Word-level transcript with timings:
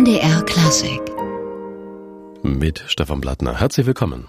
MDR 0.00 0.42
Klassik. 0.44 1.02
Mit 2.42 2.82
Stefan 2.86 3.20
Blattner. 3.20 3.60
Herzlich 3.60 3.84
willkommen. 3.84 4.28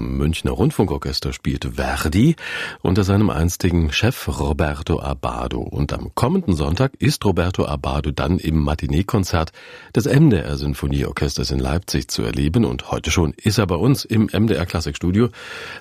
Münchner 0.00 0.52
Rundfunkorchester 0.52 1.32
spielte 1.32 1.72
Verdi 1.72 2.36
unter 2.82 3.04
seinem 3.04 3.30
einstigen 3.30 3.92
Chef 3.92 4.28
Roberto 4.28 5.00
Abado. 5.00 5.60
Und 5.60 5.92
am 5.92 6.14
kommenden 6.14 6.54
Sonntag 6.54 6.92
ist 6.98 7.24
Roberto 7.24 7.66
Abado 7.66 8.10
dann 8.10 8.38
im 8.38 8.58
Matinee-Konzert 8.62 9.52
des 9.94 10.06
MDR 10.06 10.56
Sinfonieorchesters 10.56 11.50
in 11.50 11.58
Leipzig 11.58 12.10
zu 12.10 12.22
erleben. 12.22 12.64
Und 12.64 12.90
heute 12.90 13.10
schon 13.10 13.32
ist 13.34 13.58
er 13.58 13.66
bei 13.66 13.76
uns 13.76 14.04
im 14.04 14.28
MDR 14.32 14.66
Klassikstudio. 14.66 15.28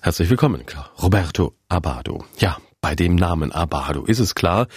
Herzlich 0.02 0.30
willkommen, 0.30 0.64
Roberto 1.02 1.54
Abado. 1.68 2.26
Ja, 2.38 2.58
bei 2.82 2.96
dem 2.96 3.16
Namen 3.16 3.52
Abado 3.52 4.06
ist 4.06 4.20
es 4.20 4.36
klar, 4.36 4.68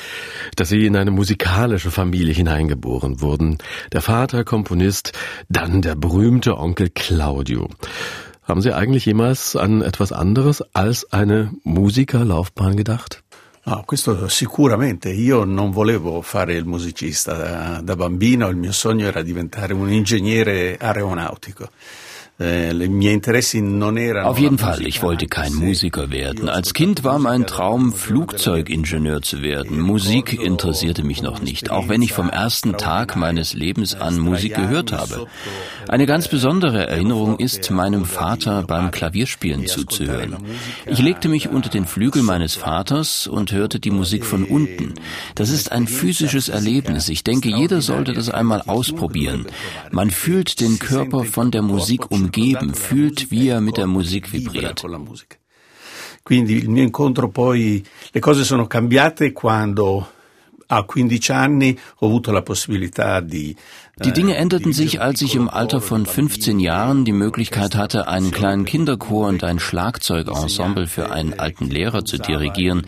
dass 0.57 0.69
Sie 0.69 0.87
in 0.87 0.97
eine 0.97 1.13
musikalische 1.13 1.93
Familie 1.93 2.35
hineingeboren 2.35 3.21
wurden. 3.21 3.59
Der 3.93 4.01
Vater 4.01 4.45
Komponist, 4.45 5.13
dann 5.49 5.83
der 5.83 5.95
berühmte 5.95 6.59
Onkel 6.59 6.91
Claudio. 6.91 7.69
Haben 8.43 8.61
Sie 8.61 8.73
eigentlich 8.73 9.07
jemals 9.07 9.57
an 9.57 9.83
etwas 9.83 10.13
anderes 10.13 10.63
als 10.73 11.13
eine 11.13 11.53
Musikerlaufbahn 11.65 12.77
gedacht? 12.77 13.23
No, 13.65 13.85
questo 13.87 14.29
sicuramente. 14.29 15.11
Io 15.11 15.45
non 15.45 15.71
volevo 15.71 16.21
fare 16.23 16.55
il 16.55 16.65
musicista 16.65 17.35
da, 17.35 17.81
da 17.81 17.95
bambino, 17.95 18.49
il 18.49 18.57
mio 18.57 18.73
sogno 18.73 19.07
era 19.07 19.23
diventare 19.23 19.73
un 19.73 19.91
ingegnere 19.91 20.77
aeronautico. 20.81 21.69
Äh, 22.39 22.73
Auf 24.23 24.39
jeden 24.39 24.59
Fall, 24.59 24.87
ich 24.87 25.03
wollte 25.03 25.27
kein 25.27 25.55
Musiker 25.55 26.11
werden. 26.11 26.49
Als 26.49 26.73
Kind 26.73 27.05
war 27.05 27.19
mein 27.19 27.47
Traum, 27.47 27.93
Flugzeugingenieur 27.93 29.21
zu 29.21 29.43
werden. 29.43 29.81
Musik 29.81 30.33
interessierte 30.43 31.05
mich 31.05 31.23
noch 31.23 31.43
nicht, 31.43 31.71
auch 31.71 31.89
wenn 31.89 32.01
ich 32.01 32.13
vom 32.13 32.31
ersten 32.31 32.79
Tag 32.79 33.17
meines 33.17 33.53
Lebens 33.53 33.95
an 33.95 34.19
Musik 34.19 34.55
gehört 34.55 34.93
habe. 34.93 35.27
Eine 35.89 36.07
ganz 36.07 36.29
besondere 36.29 36.87
Erinnerung 36.87 37.39
ist, 37.39 37.71
meinem 37.71 38.07
Vater 38.07 38.63
beim 38.63 38.91
Klavierspielen 38.91 39.67
zuzuhören. 39.67 40.37
Ich 40.87 41.01
legte 41.01 41.29
mich 41.29 41.51
unter 41.51 41.69
den 41.69 41.87
Flügel 41.87 42.23
meines 42.23 42.55
Vaters 42.55 43.27
und 43.27 43.53
hörte 43.53 43.79
die 43.79 43.91
Musik 43.91 44.25
von 44.25 44.45
unten. 44.45 44.95
Das 45.35 45.51
ist 45.51 45.71
ein 45.71 45.87
physisches 45.87 46.49
Erlebnis. 46.49 47.11
Ich 47.11 47.25
denke, 47.25 47.51
jeder 47.51 47.83
sollte 47.83 48.15
das 48.15 48.31
einmal 48.31 48.63
ausprobieren. 48.63 49.47
Man 49.91 50.11
fühlt 50.11 50.61
den 50.61 50.79
Körper 50.79 51.25
von 51.25 51.51
der 51.51 51.63
Musik 51.63 52.11
um 52.11 52.22
umgeben, 52.23 52.75
fühlt, 52.75 53.31
wie 53.31 53.49
er 53.49 53.61
mit 53.61 53.77
der 53.77 53.87
Musik 53.87 54.33
vibriert. 54.33 54.83
Quindi 56.25 56.55
il 56.57 56.69
mio 56.69 56.85
incontro 56.85 57.29
poi, 57.29 57.83
le 58.13 58.21
cose 58.21 58.45
sono 58.45 58.67
cambiate 58.67 59.33
quando 59.33 60.07
a 60.67 60.85
15 60.85 61.33
anni 61.33 61.79
ho 61.99 62.07
avuto 62.07 62.31
la 62.31 62.43
possibilità 62.43 63.21
di 63.21 63.55
Die 64.01 64.13
Dinge 64.13 64.37
änderten 64.37 64.73
sich, 64.73 65.03
als 65.03 65.21
ich 65.21 65.35
im 65.35 65.51
Alter 65.51 65.83
von 65.83 66.07
15 66.07 66.61
Jahren 66.61 67.05
die 67.05 67.13
Möglichkeit 67.13 67.77
hatte, 67.77 68.09
einen 68.09 68.31
kleinen 68.31 68.65
Kinderchor 68.65 69.29
und 69.29 69.45
ein 69.45 69.59
Schlagzeugensemble 69.59 70.87
für 70.87 71.13
einen 71.13 71.39
alten 71.39 71.67
Lehrer 71.67 72.03
zu 72.03 72.17
dirigieren. 72.17 72.87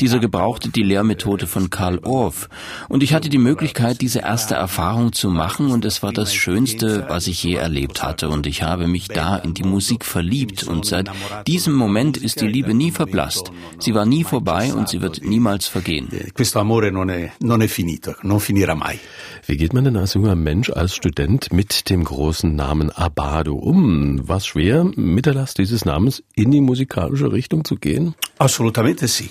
Dieser 0.00 0.20
gebrauchte 0.20 0.70
die 0.70 0.82
Lehrmethode 0.82 1.46
von 1.46 1.68
Karl 1.68 1.98
Orff. 1.98 2.48
Und 2.88 3.02
ich 3.02 3.12
hatte 3.12 3.28
die 3.28 3.36
Möglichkeit, 3.36 4.00
diese 4.00 4.20
erste 4.20 4.54
Erfahrung 4.54 5.12
zu 5.12 5.28
machen 5.28 5.70
und 5.70 5.84
es 5.84 6.02
war 6.02 6.14
das 6.14 6.32
Schönste, 6.32 7.04
was 7.10 7.26
ich 7.26 7.42
je 7.42 7.56
erlebt 7.56 8.02
hatte. 8.02 8.30
Und 8.30 8.46
ich 8.46 8.62
habe 8.62 8.86
mich 8.86 9.08
da 9.08 9.36
in 9.36 9.52
die 9.52 9.64
Musik 9.64 10.06
verliebt 10.06 10.62
und 10.62 10.86
seit 10.86 11.10
diesem 11.46 11.74
Moment 11.74 12.16
ist 12.16 12.40
die 12.40 12.48
Liebe 12.48 12.72
nie 12.72 12.90
verblasst. 12.90 13.52
Sie 13.80 13.94
war 13.94 14.06
nie 14.06 14.24
vorbei 14.24 14.72
und 14.72 14.88
sie 14.88 15.02
wird 15.02 15.22
niemals 15.22 15.66
vergehen. 15.66 16.08
Questo 16.32 16.58
amore 16.58 16.90
non 16.90 17.10
è, 17.10 17.32
non 17.40 17.60
è 17.60 17.68
finito, 17.68 18.14
non 18.22 18.40
finirà 18.40 18.74
mai. 18.74 18.98
Wie 19.46 19.56
geht 19.56 19.72
man 19.72 19.84
denn 19.84 19.96
als 19.96 20.14
junger 20.14 20.37
Mensch, 20.42 20.70
als 20.70 20.94
Student 20.94 21.52
mit 21.52 21.90
dem 21.90 22.04
großen 22.04 22.54
Namen 22.54 22.90
Abado 22.90 23.54
um? 23.54 24.26
War 24.28 24.38
es 24.38 24.46
schwer, 24.46 24.84
mit 24.96 25.26
der 25.26 25.34
Last 25.34 25.58
dieses 25.58 25.84
Namens 25.84 26.22
in 26.34 26.50
die 26.50 26.60
musikalische 26.60 27.30
Richtung 27.32 27.64
zu 27.64 27.76
gehen? 27.76 28.14
Assolutamente 28.38 29.08
sì. 29.08 29.30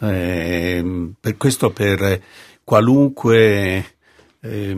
Eh, 0.00 0.84
per 1.20 1.36
questo 1.36 1.70
per 1.70 2.20
qualunque 2.64 3.84
eh, 4.40 4.76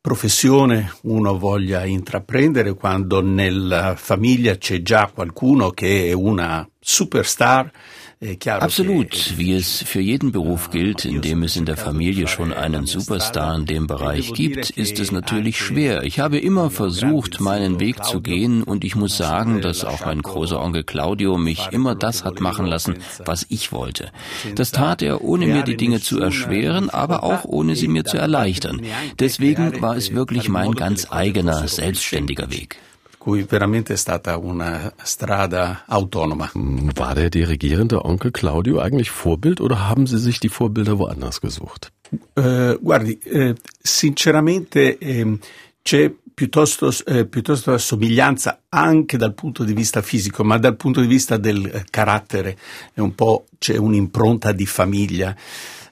professione 0.00 0.92
uno 1.02 1.38
voglia 1.38 1.84
intraprendere 1.84 2.74
quando 2.74 3.20
nella 3.20 3.96
famiglia 3.96 4.56
c'è 4.56 4.80
già 4.82 5.10
qualcuno 5.12 5.70
che 5.70 6.08
è 6.08 6.12
una 6.12 6.68
superstar 6.86 7.72
Äh, 8.18 8.38
Absolut, 8.48 9.36
wie 9.36 9.52
es 9.52 9.82
für 9.82 10.00
jeden 10.00 10.32
Beruf 10.32 10.70
gilt, 10.70 11.04
in 11.04 11.20
dem 11.20 11.42
es 11.42 11.56
in 11.56 11.66
der 11.66 11.76
Familie 11.76 12.28
schon 12.28 12.50
einen 12.50 12.86
Superstar 12.86 13.54
in 13.54 13.66
dem 13.66 13.86
Bereich 13.86 14.32
gibt, 14.32 14.70
ist 14.70 14.98
es 14.98 15.12
natürlich 15.12 15.58
schwer. 15.58 16.02
Ich 16.02 16.18
habe 16.18 16.38
immer 16.38 16.70
versucht, 16.70 17.40
meinen 17.40 17.78
Weg 17.78 18.02
zu 18.04 18.22
gehen 18.22 18.62
und 18.62 18.84
ich 18.84 18.96
muss 18.96 19.18
sagen, 19.18 19.60
dass 19.60 19.84
auch 19.84 20.06
mein 20.06 20.22
großer 20.22 20.58
Onkel 20.58 20.82
Claudio 20.82 21.36
mich 21.36 21.68
immer 21.72 21.94
das 21.94 22.24
hat 22.24 22.40
machen 22.40 22.64
lassen, 22.64 22.96
was 23.26 23.44
ich 23.50 23.70
wollte. 23.70 24.10
Das 24.54 24.72
tat 24.72 25.02
er, 25.02 25.20
ohne 25.20 25.46
mir 25.46 25.62
die 25.62 25.76
Dinge 25.76 26.00
zu 26.00 26.18
erschweren, 26.18 26.88
aber 26.88 27.22
auch 27.22 27.44
ohne 27.44 27.76
sie 27.76 27.88
mir 27.88 28.04
zu 28.04 28.16
erleichtern. 28.16 28.80
Deswegen 29.18 29.82
war 29.82 29.94
es 29.94 30.14
wirklich 30.14 30.48
mein 30.48 30.72
ganz 30.72 31.12
eigener, 31.12 31.68
selbstständiger 31.68 32.50
Weg 32.50 32.78
cui 33.26 33.42
veramente 33.42 33.94
è 33.94 33.96
stata 33.96 34.36
una 34.36 34.92
strada 35.02 35.82
autonoma. 35.86 36.48
War 36.94 37.12
der 37.12 37.28
dirigierende 37.28 38.04
Onkel 38.04 38.30
Claudio 38.30 38.78
eigentlich 38.78 39.10
Vorbild 39.10 39.60
oder 39.60 39.88
haben 39.88 40.06
Sie 40.06 40.18
sich 40.18 40.38
die 40.38 40.48
Vorbilder 40.48 40.96
woanders 41.00 41.40
gesucht? 41.40 41.90
Uh, 42.36 42.78
guardi, 42.80 43.18
eh, 43.24 43.56
sinceramente 43.82 44.96
eh, 44.98 45.38
c'è 45.82 46.12
piuttosto, 46.32 46.92
eh, 47.04 47.26
piuttosto 47.26 47.76
somiglianza 47.78 48.60
anche 48.68 49.16
dal 49.16 49.34
punto 49.34 49.64
di 49.64 49.72
vista 49.72 50.02
fisico, 50.02 50.44
ma 50.44 50.56
dal 50.58 50.76
punto 50.76 51.00
di 51.00 51.08
vista 51.08 51.36
del 51.36 51.84
carattere 51.90 52.56
è 52.94 53.00
un 53.00 53.16
po' 53.16 53.46
c'è 53.58 53.76
un'impronta 53.76 54.52
di 54.52 54.66
famiglia. 54.66 55.34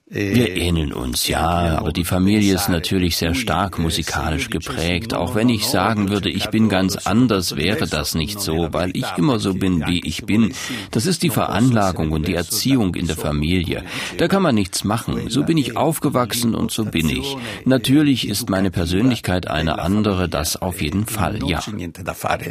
Wir 0.07 0.55
ähneln 0.55 0.93
uns, 0.93 1.29
ja, 1.29 1.79
aber 1.79 1.91
die 1.91 2.05
Familie 2.05 2.55
ist 2.55 2.69
natürlich 2.69 3.17
sehr 3.17 3.35
stark 3.35 3.79
musikalisch 3.79 4.51
geprägt. 4.51 5.15
Auch 5.15 5.35
wenn 5.35 5.49
ich 5.49 5.67
sagen 5.67 6.11
würde, 6.11 6.29
ich 6.29 6.51
bin 6.51 6.69
ganz 6.69 7.07
anders, 7.07 7.57
wäre 7.57 7.87
das 7.89 8.15
nicht 8.15 8.39
so, 8.39 8.69
weil 8.73 8.95
ich 8.95 9.07
immer 9.17 9.39
so 9.39 9.55
bin, 9.55 9.87
wie 9.87 10.07
ich 10.07 10.27
bin. 10.27 10.53
Das 10.91 11.07
ist 11.07 11.23
die 11.23 11.31
Veranlagung 11.31 12.13
und 12.13 12.29
die 12.29 12.35
Erziehung 12.35 12.95
in 12.95 13.07
der 13.07 13.17
Familie. 13.17 13.83
Da 14.19 14.29
kann 14.29 14.43
man 14.43 14.55
nichts 14.55 14.85
machen. 14.85 15.31
So 15.31 15.43
bin 15.43 15.57
ich 15.57 15.75
aufgewachsen 15.75 16.55
und 16.55 16.71
so 16.71 16.85
bin 16.85 17.09
ich. 17.09 17.37
Natürlich 17.65 18.29
ist 18.29 18.51
meine 18.51 18.71
Persönlichkeit 18.71 19.49
eine 19.49 19.79
andere, 19.79 20.29
das 20.29 20.61
auf 20.61 20.83
jeden 20.83 21.07
Fall, 21.07 21.39
ja. 21.47 21.63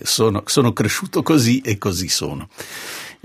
Sono 0.03 0.74
cresciuto 0.74 1.22
così 1.22 1.62
e 1.63 1.78
così 1.78 2.08
sono. 2.08 2.47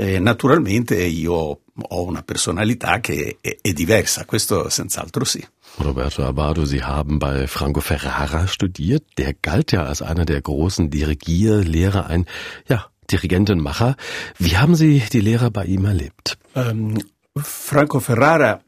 Eh, 0.01 0.21
naturalmente 0.21 0.95
io 0.95 1.35
ho 1.35 2.05
una 2.05 2.23
personalità 2.23 3.01
che 3.01 3.39
è, 3.41 3.59
è 3.61 3.73
diversa, 3.73 4.25
questo 4.25 4.69
senz'altro 4.69 5.25
sì. 5.25 5.45
Roberto 5.79 6.25
Abado, 6.25 6.65
Sie 6.65 6.81
haben 6.81 7.19
bei 7.19 7.49
Franco 7.49 7.81
Ferrara 7.81 8.47
studiert. 8.47 9.03
Der 9.17 9.35
galt 9.41 9.73
ja 9.73 9.87
als 9.87 10.01
einer 10.01 10.25
der 10.25 10.41
großen 10.41 10.89
Dirigierlehrer, 10.89 12.07
ein 12.07 12.27
ja, 12.69 12.89
Dirigentenmacher. 13.11 13.97
Wie 14.39 14.57
haben 14.57 14.77
Sie 14.77 15.03
die 15.13 15.21
Lehre 15.21 15.51
bei 15.51 15.65
ihm 15.65 15.85
erlebt? 15.85 16.39
Um, 16.55 16.97
Franco 17.35 17.99
Ferrara 17.99 18.63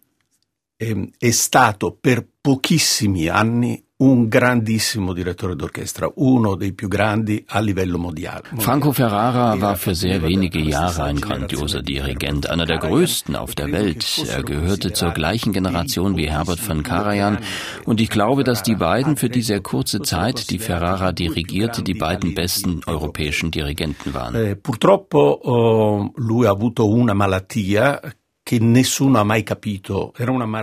eh, 0.78 1.10
è 1.16 1.30
stato 1.30 1.92
per 1.92 2.26
pochissimi 2.40 3.28
anni 3.28 3.80
un 4.00 4.28
grandissimo 4.28 5.12
direttore 5.12 5.54
d'orchestra, 5.56 6.10
uno 6.16 6.54
dei 6.54 6.72
più 6.72 6.88
grandi 6.88 7.44
a 7.48 7.60
livello 7.60 7.98
mondiale. 7.98 8.42
Franco 8.56 8.92
Ferrara 8.92 9.54
war 9.56 9.76
für 9.76 9.94
sehr 9.94 10.22
wenige 10.22 10.58
Jahre 10.58 11.02
ein 11.04 11.20
grandioser 11.20 11.82
Dirigent, 11.82 12.48
einer 12.48 12.64
der 12.64 12.78
größten 12.78 13.36
auf 13.36 13.54
der 13.54 13.70
Welt. 13.72 14.24
Er 14.26 14.42
gehörte 14.42 14.92
zur 14.92 15.10
gleichen 15.10 15.52
Generation 15.52 16.16
wie 16.16 16.30
Herbert 16.30 16.60
von 16.60 16.82
Karajan 16.82 17.38
und 17.84 18.00
ich 18.00 18.08
glaube, 18.08 18.42
dass 18.42 18.62
die 18.62 18.74
beiden 18.74 19.16
für 19.16 19.28
die 19.28 19.42
sehr 19.42 19.60
kurze 19.60 20.00
Zeit, 20.00 20.50
die 20.50 20.58
Ferrara 20.58 21.12
dirigierte, 21.12 21.82
die 21.82 21.94
beiden 21.94 22.34
besten 22.34 22.80
europäischen 22.86 23.50
Dirigenten 23.50 24.14
waren. 24.14 24.34
Eh, 24.34 24.56
purtroppo 24.56 25.40
oh, 25.42 26.12
lui 26.16 26.46
ha 26.46 26.50
avuto 26.50 26.88
una 26.88 27.14
malattia 27.14 28.00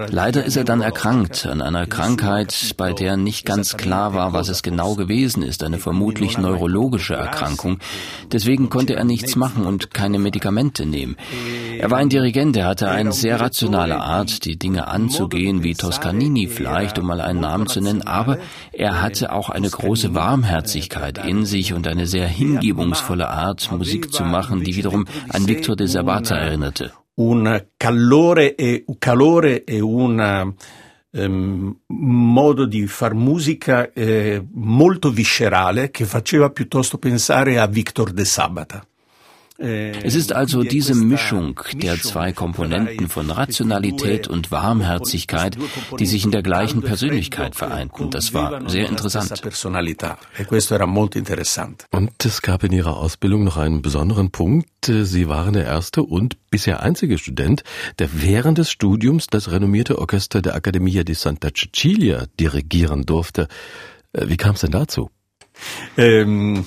Leider 0.10 0.44
ist 0.44 0.58
er 0.58 0.64
dann 0.64 0.82
erkrankt 0.82 1.46
an 1.46 1.62
einer 1.62 1.86
Krankheit, 1.86 2.74
bei 2.76 2.92
der 2.92 3.16
nicht 3.16 3.46
ganz 3.46 3.78
klar 3.78 4.14
war, 4.14 4.34
was 4.34 4.50
es 4.50 4.62
genau 4.62 4.96
gewesen 4.96 5.42
ist, 5.44 5.64
eine 5.64 5.78
vermutlich 5.78 6.38
neurologische 6.38 7.14
Erkrankung. 7.14 7.80
Deswegen 8.32 8.70
konnte 8.70 8.96
er 8.96 9.06
nichts 9.06 9.36
machen 9.36 9.66
und 9.66 9.94
keine 9.94 10.20
Medikamente 10.20 10.86
nehmen. 10.86 11.16
Er 11.80 11.90
war 11.90 12.00
ein 12.00 12.10
Dirigent, 12.10 12.58
er 12.58 12.66
hatte 12.68 12.90
eine 12.90 13.14
sehr 13.14 13.40
rationale 13.40 14.00
Art, 14.00 14.44
die 14.46 14.58
Dinge 14.58 14.88
anzugehen, 14.88 15.64
wie 15.64 15.76
Toscanini 15.76 16.48
vielleicht, 16.48 17.00
um 17.00 17.06
mal 17.06 17.22
einen 17.22 17.40
Namen 17.40 17.68
zu 17.68 17.80
nennen, 17.80 18.02
aber 18.02 18.38
er 18.74 19.02
hatte 19.02 19.32
auch 19.32 19.50
eine 19.50 19.70
große 19.70 20.14
Warmherzigkeit 20.14 21.26
in 21.26 21.46
sich 21.46 21.74
und 21.74 21.88
eine 21.88 22.08
sehr 22.08 22.28
hingebungsvolle 22.28 23.30
Art, 23.30 23.72
Musik 23.72 24.12
zu 24.12 24.24
machen, 24.24 24.64
die 24.64 24.76
wiederum 24.76 25.06
an 25.30 25.48
Victor 25.48 25.76
de 25.76 25.88
Sabata 25.88 26.36
erinnerte. 26.36 26.92
Un 27.18 27.68
calore 27.76 28.56
e, 28.56 28.86
calore 29.00 29.64
e 29.64 29.80
una 29.80 30.54
ehm, 31.12 31.80
modo 31.88 32.66
di 32.66 32.86
far 32.88 33.14
musica 33.14 33.92
eh, 33.92 34.46
molto 34.54 35.10
viscerale 35.10 35.90
che 35.90 36.06
faceva 36.06 36.52
piuttosto 36.52 36.98
pensare 36.98 37.58
a 37.58 37.66
Victor 37.66 38.12
de 38.12 38.26
Sabata. 38.26 38.88
Es 39.60 40.14
ist 40.14 40.34
also 40.34 40.64
diese 40.64 40.94
Mischung 40.94 41.60
der 41.74 42.00
zwei 42.00 42.32
Komponenten 42.32 43.10
von 43.10 43.32
Rationalität 43.32 44.28
und 44.28 44.52
Warmherzigkeit, 44.52 45.58
die 46.00 46.06
sich 46.06 46.26
in 46.26 46.32
der 46.32 46.44
gleichen 46.44 46.84
Persönlichkeit 46.84 47.56
vereinten. 47.56 48.12
Das 48.12 48.36
war 48.36 48.70
sehr 48.70 48.88
interessant. 48.88 49.42
Und 51.92 52.26
es 52.26 52.42
gab 52.42 52.64
in 52.64 52.72
Ihrer 52.72 52.98
Ausbildung 52.98 53.44
noch 53.44 53.58
einen 53.58 53.82
besonderen 53.82 54.30
Punkt. 54.30 54.68
Sie 54.86 55.28
waren 55.28 55.54
der 55.54 55.66
erste 55.66 56.04
und 56.04 56.38
bisher 56.52 56.84
einzige 56.84 57.18
Student, 57.18 57.64
der 57.98 58.10
während 58.14 58.60
des 58.60 58.70
Studiums 58.70 59.28
das 59.28 59.52
renommierte 59.52 59.98
Orchester 59.98 60.42
der 60.42 60.56
Accademia 60.56 61.04
di 61.04 61.16
Santa 61.16 61.50
Cecilia 61.54 62.26
dirigieren 62.40 63.06
durfte. 63.06 63.48
Äh, 64.14 64.28
wie 64.28 64.38
kam 64.38 64.56
es 64.56 64.62
denn 64.62 64.72
dazu? 64.72 65.10
Ähm, 65.98 66.66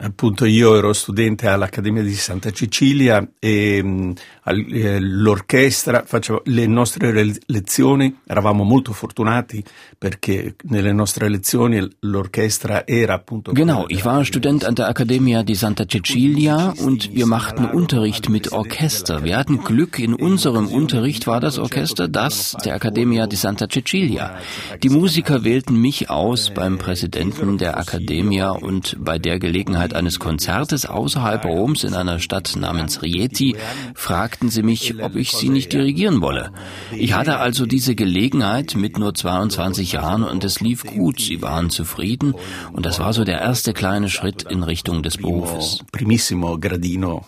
appunto 0.00 0.44
io 0.44 0.76
ero 0.76 0.92
studente 0.92 1.48
all'Accademia 1.48 2.02
di 2.02 2.14
Santa 2.14 2.50
Cecilia 2.50 3.26
e 3.38 3.78
eh, 3.78 4.14
l'orchestra, 4.52 6.02
facevo 6.04 6.42
le 6.46 6.66
nostre 6.66 7.12
lezioni, 7.46 8.18
eravamo 8.26 8.64
molto 8.64 8.92
fortunati 8.92 9.62
perché 9.96 10.56
nelle 10.64 10.92
nostre 10.92 11.28
lezioni 11.28 11.86
l'orchestra 12.00 12.86
era 12.86 13.14
appunto 13.14 13.52
Genau, 13.52 13.86
ich 13.88 14.04
war 14.04 14.24
Student 14.24 14.64
an 14.64 14.74
der 14.74 14.88
Accademia 14.88 15.42
di 15.42 15.54
Santa 15.54 15.84
Cecilia 15.86 16.74
und 16.78 17.14
wir 17.14 17.26
machten 17.26 17.64
Unterricht 17.64 18.28
mit 18.28 18.52
Orchester. 18.52 19.24
Wir 19.24 19.36
hatten 19.36 19.64
Glück, 19.64 19.98
in 19.98 20.14
unserem 20.14 20.68
Unterricht 20.68 21.26
war 21.26 21.40
das 21.40 21.58
Orchester 21.58 22.08
das 22.08 22.56
der 22.64 22.74
Accademia 22.74 23.26
di 23.26 23.36
Santa 23.36 23.68
Cecilia. 23.68 24.38
Die 24.82 24.88
Musiker 24.88 25.44
wählten 25.44 25.80
mich 25.80 26.10
aus 26.10 26.50
beim 26.54 26.78
Präsidenten 26.78 27.58
der 27.58 27.78
Accademia 27.78 28.50
und 28.50 28.96
bei 28.98 29.18
der 29.18 29.38
Gelegenheit 29.38 29.58
Gelegenheit 29.58 29.92
eines 29.92 30.20
Konzertes 30.20 30.86
außerhalb 30.86 31.44
Roms 31.44 31.82
in 31.82 31.92
einer 31.92 32.20
Stadt 32.20 32.54
namens 32.56 33.02
Rieti 33.02 33.56
fragten 33.94 34.37
sie 34.42 34.62
mich, 34.62 35.02
ob 35.02 35.16
ich 35.16 35.32
sie 35.32 35.48
nicht 35.48 35.72
dirigieren 35.72 36.20
wolle. 36.20 36.52
Ich 36.92 37.14
hatte 37.14 37.38
also 37.38 37.66
diese 37.66 37.96
Gelegenheit 37.96 38.76
mit 38.76 38.96
nur 38.98 39.14
22 39.14 39.92
Jahren 39.92 40.22
und 40.22 40.44
es 40.44 40.60
lief 40.60 40.84
gut. 40.84 41.20
Sie 41.20 41.42
waren 41.42 41.70
zufrieden 41.70 42.34
und 42.72 42.86
das 42.86 43.00
war 43.00 43.12
so 43.12 43.24
der 43.24 43.40
erste 43.40 43.72
kleine 43.72 44.08
Schritt 44.08 44.44
in 44.44 44.62
Richtung 44.62 45.02
des 45.02 45.16
Berufes. 45.16 45.84
Primissimo 45.90 46.58
gradino. 46.58 47.26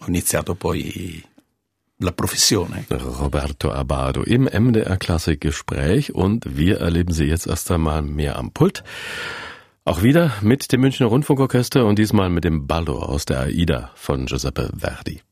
Ho 0.00 0.06
iniziato 0.06 0.54
poi 0.54 1.22
la 1.98 2.12
professione. 2.12 2.86
Roberto 2.90 3.70
Abado 3.70 4.22
im 4.22 4.44
MDR 4.44 4.96
Klassik 4.96 5.40
Gespräch 5.40 6.14
und 6.14 6.56
wir 6.56 6.78
erleben 6.78 7.12
Sie 7.12 7.24
jetzt 7.24 7.46
erst 7.46 7.70
einmal 7.70 8.02
mehr 8.02 8.38
am 8.38 8.52
Pult. 8.52 8.82
Auch 9.84 10.02
wieder 10.02 10.32
mit 10.40 10.72
dem 10.72 10.82
Münchner 10.82 11.06
Rundfunkorchester 11.06 11.84
und 11.84 11.98
diesmal 11.98 12.30
mit 12.30 12.44
dem 12.44 12.66
Ballo 12.66 12.98
aus 12.98 13.24
der 13.24 13.40
Aida 13.40 13.90
von 13.94 14.26
Giuseppe 14.26 14.70
Verdi. 14.76 15.22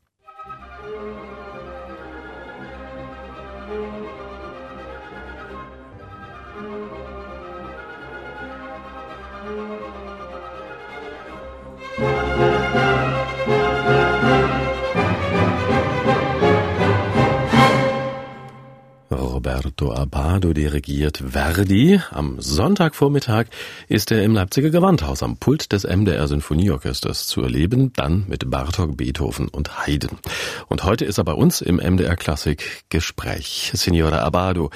Roberto 19.80 19.92
Abado 19.92 20.52
dirigiert 20.52 21.22
Verdi. 21.24 22.00
Am 22.10 22.40
Sonntagvormittag 22.40 23.46
ist 23.86 24.10
er 24.10 24.24
im 24.24 24.34
Leipziger 24.34 24.70
Gewandhaus 24.70 25.22
am 25.22 25.36
Pult 25.36 25.70
des 25.70 25.84
MDR 25.84 26.26
Sinfonieorchesters 26.26 27.28
zu 27.28 27.42
erleben, 27.42 27.92
dann 27.92 28.24
mit 28.26 28.50
Bartok, 28.50 28.96
Beethoven 28.96 29.46
und 29.48 29.86
Haydn. 29.86 30.18
Und 30.66 30.82
heute 30.82 31.04
ist 31.04 31.18
er 31.18 31.24
bei 31.24 31.32
uns 31.32 31.60
im 31.60 31.76
MDR 31.76 32.16
Klassik 32.16 32.86
Gespräch. 32.88 33.70
Signora 33.74 34.18
Abado, 34.18 34.70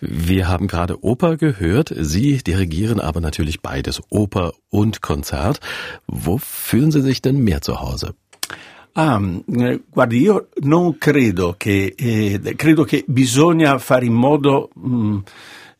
wir 0.00 0.48
haben 0.48 0.66
gerade 0.66 1.04
Oper 1.04 1.36
gehört. 1.36 1.94
Sie 1.96 2.38
dirigieren 2.38 2.98
aber 2.98 3.20
natürlich 3.20 3.62
beides, 3.62 4.02
Oper 4.10 4.54
und 4.68 5.00
Konzert. 5.00 5.60
Wo 6.08 6.38
fühlen 6.38 6.90
Sie 6.90 7.02
sich 7.02 7.22
denn 7.22 7.38
mehr 7.38 7.60
zu 7.60 7.80
Hause? 7.80 8.14
Ah, 8.92 9.20
eh, 9.56 9.82
guardi, 9.88 10.18
io 10.18 10.48
non 10.62 10.98
credo 10.98 11.54
che, 11.56 11.94
eh, 11.96 12.40
credo 12.56 12.82
che 12.84 13.04
bisogna 13.06 13.78
fare 13.78 14.04
in 14.04 14.14
modo 14.14 14.70
mh, 14.74 14.96
mm, 14.96 15.18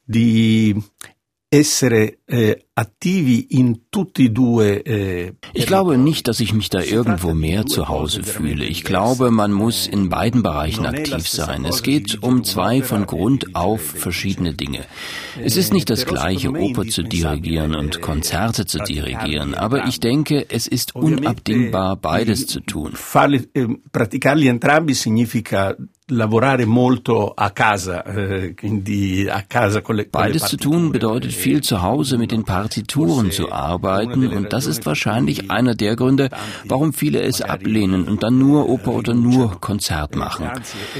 di 0.04 0.82
essere 1.52 2.18
eh, 2.26 2.66
attivi 2.74 3.58
in 3.58 3.88
tutti 3.90 4.30
due. 4.30 4.84
Eh, 4.84 5.32
ich 5.52 5.66
glaube 5.66 5.98
nicht, 5.98 6.28
dass 6.28 6.38
ich 6.38 6.52
mich 6.54 6.70
da 6.70 6.80
irgendwo 6.80 7.34
mehr 7.34 7.66
zu 7.66 7.88
Hause 7.88 8.22
fühle. 8.22 8.64
Ich 8.64 8.84
glaube, 8.84 9.32
man 9.32 9.50
muss 9.50 9.88
in 9.88 10.08
beiden 10.08 10.44
Bereichen 10.44 10.86
aktiv 10.86 11.28
sein. 11.28 11.64
Es 11.64 11.82
geht 11.82 12.22
um 12.22 12.44
zwei 12.44 12.82
von 12.82 13.04
Grund 13.04 13.56
auf 13.56 13.80
verschiedene 13.80 14.54
Dinge. 14.54 14.84
Es 15.42 15.56
ist 15.56 15.72
nicht 15.72 15.90
das 15.90 16.06
gleiche, 16.06 16.52
Oper 16.52 16.86
zu 16.86 17.02
dirigieren 17.02 17.74
und 17.74 18.00
Konzerte 18.00 18.64
zu 18.64 18.78
dirigieren, 18.78 19.54
aber 19.54 19.86
ich 19.86 19.98
denke, 19.98 20.46
es 20.50 20.68
ist 20.68 20.94
unabdingbar, 20.94 21.96
beides 21.96 22.46
zu 22.46 22.60
tun. 22.60 22.92
Eh, 23.54 23.66
praticarli 23.90 24.46
entrambi 24.46 24.94
significa 24.94 25.76
lavorare 26.10 26.64
molto 26.64 27.32
a 27.34 27.50
casa, 27.50 28.04
eh, 28.04 28.54
quindi 28.54 29.26
a 29.28 29.44
casa 29.46 29.80
con 29.82 29.96
le, 29.96 30.06
Beides 30.10 30.46
zu 30.46 30.56
tun 30.56 30.90
bedeutet 30.90 31.32
viel 31.32 31.62
zu 31.62 31.82
Hause 31.82 32.18
mit 32.18 32.30
den 32.30 32.44
Partituren 32.44 33.30
zu 33.30 33.50
arbeiten 33.50 34.26
und 34.28 34.52
das 34.52 34.66
ist 34.66 34.84
wahrscheinlich 34.86 35.50
einer 35.50 35.74
der 35.74 35.96
Gründe, 35.96 36.28
warum 36.64 36.92
viele 36.92 37.22
es 37.22 37.40
ablehnen 37.40 38.08
und 38.08 38.22
dann 38.22 38.38
nur 38.38 38.68
Oper 38.68 38.92
oder 38.92 39.14
nur 39.14 39.60
Konzert 39.60 40.16
machen. 40.16 40.50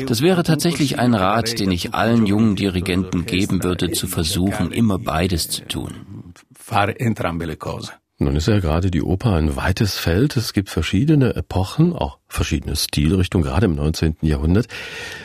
Das 0.07 0.23
wäre 0.23 0.43
tatsächlich 0.43 0.99
ein 0.99 1.15
Rat, 1.15 1.59
den 1.59 1.71
ich 1.71 1.95
allen 1.95 2.27
jungen 2.27 2.57
Dirigenten 2.57 3.27
geben 3.27 3.63
würde, 3.63 3.91
zu 3.91 4.07
versuchen, 4.07 4.73
immer 4.73 4.99
beides 4.99 5.49
zu 5.49 5.63
tun. 5.67 6.35
Fare 6.55 6.99
entrambe 6.99 7.47
le 7.47 7.57
cose. 7.57 8.00
Nun 8.23 8.37
ist 8.37 8.49
ja 8.49 8.61
gerade 8.61 8.91
die 8.91 9.03
Oper 9.03 9.33
ein 9.33 9.57
weites 9.57 9.97
Feld. 9.97 10.37
Es 10.37 10.53
gibt 10.53 10.69
verschiedene 10.69 11.35
Epochen, 11.37 11.95
auch 11.95 12.19
verschiedene 12.29 12.77
Stilrichtungen, 12.77 13.43
gerade 13.43 13.65
im 13.65 13.75
19. 13.75 14.19
Jahrhundert. 14.21 14.69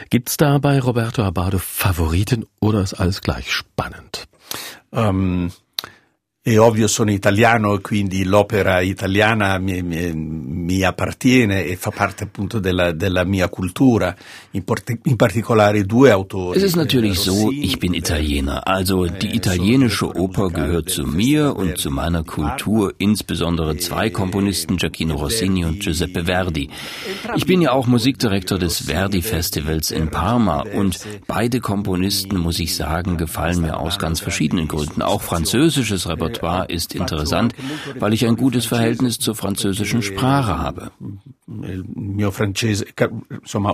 Gibt 0.09 0.29
es 0.29 0.37
da 0.37 0.59
bei 0.59 0.79
Roberto 0.79 1.21
Abado 1.21 1.59
Favoriten 1.59 2.45
oder 2.61 2.81
ist 2.81 2.93
alles 2.93 3.19
gleich 3.19 3.51
spannend? 3.51 4.29
Ähm, 4.93 5.51
È 6.47 6.59
ovvio 6.59 6.87
sono 6.87 7.09
italiano 7.09 7.73
e 7.73 7.81
quindi 7.81 8.23
l'opera 8.23 8.79
italiana 8.79 9.57
mi, 9.57 9.81
mi, 9.81 10.13
mi, 10.13 10.83
appartiene 10.83 11.65
e 11.65 11.75
fa 11.75 11.89
parte 11.89 12.25
appunto 12.25 12.59
della, 12.59 12.91
della 12.91 13.23
mia 13.23 13.49
cultura, 13.49 14.15
in, 14.51 14.63
in, 15.05 15.15
particolare 15.15 15.85
due 15.85 16.11
autori. 16.11 16.59
Es 16.59 16.63
ist 16.63 16.75
natürlich 16.75 17.17
so, 17.17 17.49
ich 17.51 17.79
bin 17.79 17.95
Italiener, 17.95 18.61
also 18.67 19.07
die 19.07 19.31
eh, 19.31 19.37
italienische 19.37 20.05
Oper 20.05 20.51
gehört 20.51 20.91
zu 20.91 21.07
mir 21.07 21.55
und 21.55 21.79
zu 21.79 21.89
meiner 21.89 22.23
Kultur, 22.23 22.93
insbesondere 22.99 23.77
zwei 23.77 24.11
Komponisten, 24.11 24.77
Giacchino 24.77 25.15
Rossini 25.15 25.65
und 25.65 25.79
Giuseppe 25.79 26.25
Verdi. 26.25 26.69
Ich 27.35 27.47
bin 27.47 27.59
ja 27.63 27.71
auch 27.71 27.87
Musikdirektor 27.87 28.59
des 28.59 28.85
Verdi 28.85 29.23
Festivals 29.23 29.89
in 29.89 30.11
Parma 30.11 30.63
und 30.75 30.99
beide 31.25 31.59
Komponisten, 31.59 32.37
muss 32.37 32.59
ich 32.59 32.75
sagen, 32.75 33.17
gefallen 33.17 33.61
mir 33.61 33.79
aus 33.79 33.97
ganz 33.97 34.19
verschiedenen 34.19 34.67
Gründen. 34.67 35.01
Auch 35.01 35.23
französisches 35.23 36.07
Repertoire 36.07 36.34
Repertoire 36.35 36.65
ist 36.69 36.93
interessant, 36.93 37.55
weil 37.99 38.13
ich 38.13 38.25
ein 38.25 38.35
gutes 38.35 38.65
Verhältnis 38.65 39.17
zur 39.17 39.35
französischen 39.35 40.01
Sprache 40.01 40.57
habe. 40.57 40.91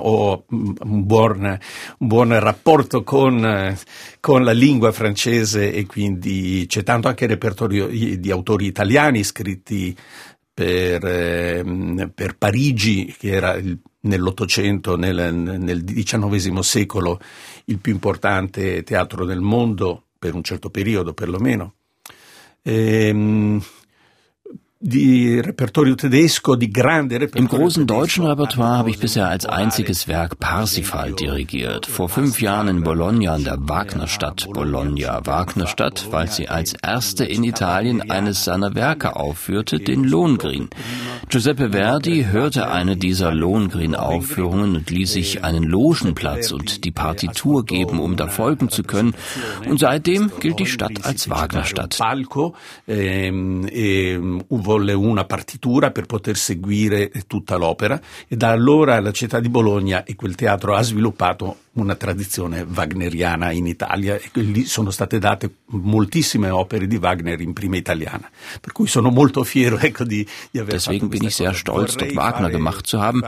ho 0.03 0.45
un 0.49 1.05
buon, 1.05 2.39
rapporto 2.39 3.03
con, 3.03 3.41
la 3.41 4.51
lingua 4.51 4.91
francese 4.91 5.71
e 5.71 5.85
quindi 5.85 6.65
c'è 6.67 6.83
tanto 6.83 7.07
anche 7.07 7.27
repertorio 7.27 7.87
di 7.87 8.31
autori 8.31 8.65
italiani 8.65 9.23
scritti 9.23 9.95
per, 10.53 11.05
ehm, 11.05 12.11
Parigi, 12.37 13.15
che 13.17 13.31
era 13.31 13.57
nell'Ottocento, 14.01 14.95
nel, 14.95 15.33
nel 15.33 15.83
XIX 15.83 16.59
secolo, 16.59 17.19
il 17.65 17.79
più 17.79 17.93
importante 17.93 18.83
teatro 18.83 19.25
del 19.25 19.41
mondo, 19.41 20.05
per 20.17 20.35
un 20.35 20.43
certo 20.43 20.69
periodo 20.69 21.13
perlomeno. 21.13 21.73
Eh, 22.63 23.59
Ehm, 24.83 25.53
Im 27.35 27.47
großen 27.47 27.85
deutschen 27.85 28.25
Repertoire 28.25 28.77
habe 28.79 28.89
ich 28.89 28.97
bisher 28.97 29.27
als 29.27 29.45
einziges 29.45 30.07
Werk 30.07 30.39
Parsifal 30.39 31.13
dirigiert. 31.13 31.85
Vor 31.85 32.09
fünf 32.09 32.41
Jahren 32.41 32.67
in 32.67 32.81
Bologna, 32.83 33.35
in 33.35 33.43
der 33.43 33.57
Wagnerstadt 33.59 34.47
Bologna. 34.51 35.21
Wagnerstadt, 35.23 36.07
weil 36.09 36.29
sie 36.29 36.49
als 36.49 36.73
erste 36.81 37.25
in 37.25 37.43
Italien 37.43 38.09
eines 38.09 38.43
seiner 38.43 38.73
Werke 38.73 39.15
aufführte, 39.15 39.77
den 39.79 40.03
Lohengrin. 40.03 40.69
Giuseppe 41.29 41.69
Verdi 41.71 42.25
hörte 42.31 42.71
eine 42.71 42.97
dieser 42.97 43.31
Lohengrin-Aufführungen 43.31 44.75
und 44.77 44.89
ließ 44.89 45.13
sich 45.13 45.43
einen 45.43 45.63
Logenplatz 45.63 46.51
und 46.51 46.85
die 46.85 46.91
Partitur 46.91 47.65
geben, 47.65 47.99
um 47.99 48.15
da 48.15 48.27
folgen 48.27 48.69
zu 48.69 48.81
können. 48.81 49.13
Und 49.69 49.79
seitdem 49.79 50.31
gilt 50.39 50.57
die 50.59 50.65
Stadt 50.65 51.05
als 51.05 51.29
Wagnerstadt. 51.29 51.99
Volle 54.71 54.93
una 54.93 55.25
partitura 55.25 55.91
per 55.91 56.05
poter 56.05 56.37
seguire 56.37 57.11
tutta 57.27 57.57
l'opera 57.57 57.99
e 58.25 58.37
da 58.37 58.51
allora 58.51 59.01
la 59.01 59.11
città 59.11 59.41
di 59.41 59.49
Bologna 59.49 60.05
e 60.05 60.15
quel 60.15 60.35
teatro 60.35 60.75
ha 60.75 60.81
sviluppato 60.81 61.57
una 61.73 61.95
tradizione 61.95 62.65
wagneriana 62.67 63.51
in 63.51 63.65
Italia 63.65 64.15
e 64.15 64.29
lì 64.41 64.65
sono 64.65 64.91
state 64.91 65.19
date 65.19 65.49
moltissime 65.67 66.49
opere 66.49 66.85
di 66.85 66.97
Wagner 66.97 67.39
in 67.39 67.53
prima 67.53 67.77
italiana. 67.77 68.29
Per 68.59 68.73
cui 68.73 68.87
sono 68.87 69.09
molto 69.09 69.43
fiero 69.45 69.77
ecco, 69.77 70.03
di, 70.03 70.27
di 70.51 70.59
aver 70.59 70.73
Deswegen 70.73 71.07
bin 71.07 71.23
ich 71.23 71.35
sehr 71.35 71.55
stolz, 71.55 71.95
dort 71.95 72.13
Wagner 72.13 72.49
gemacht 72.49 72.87
zu 72.87 72.99
haben. 72.99 73.21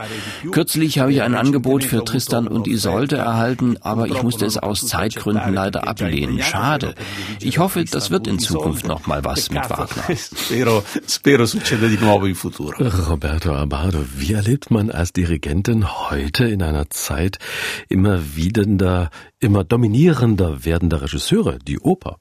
Kürzlich 0.50 0.98
habe 0.98 1.12
ich 1.12 1.22
ein 1.22 1.34
Angebot 1.34 1.84
für 1.84 2.04
Tristan 2.04 2.46
und 2.46 2.66
Isolde 2.66 3.16
erhalten, 3.16 3.78
aber 3.80 4.08
ich 4.08 4.22
musste 4.22 4.44
es 4.44 4.58
aus 4.58 4.86
Zeitgründen 4.86 5.54
leider 5.54 5.88
ablehnen. 5.88 6.42
Schade. 6.42 6.94
Ich 7.40 7.58
hoffe, 7.58 7.84
das 7.84 8.10
wird 8.10 8.26
in 8.26 8.38
Zukunft 8.38 8.86
noch 8.86 9.06
mal 9.06 9.24
was 9.24 9.50
mit 9.50 9.70
Wagner. 9.70 10.04
spero, 10.16 10.84
spero 11.08 11.46
succeda 11.46 11.86
di 11.86 11.96
nuovo 11.96 12.26
in 12.26 12.34
futuro. 12.34 12.76
Roberto 13.08 13.54
Abado, 13.54 14.04
wie 14.16 14.34
erlebt 14.34 14.70
man 14.70 14.90
als 14.90 15.14
Dirigentin 15.14 16.10
heute 16.10 16.44
in 16.44 16.62
einer 16.62 16.90
Zeit 16.90 17.38
immer 17.88 18.33
wiederender, 18.36 19.10
immer 19.38 19.64
dominierender 19.64 20.64
werdender 20.64 21.02
Regisseure, 21.02 21.58
die 21.58 21.78
Oper. 21.80 22.18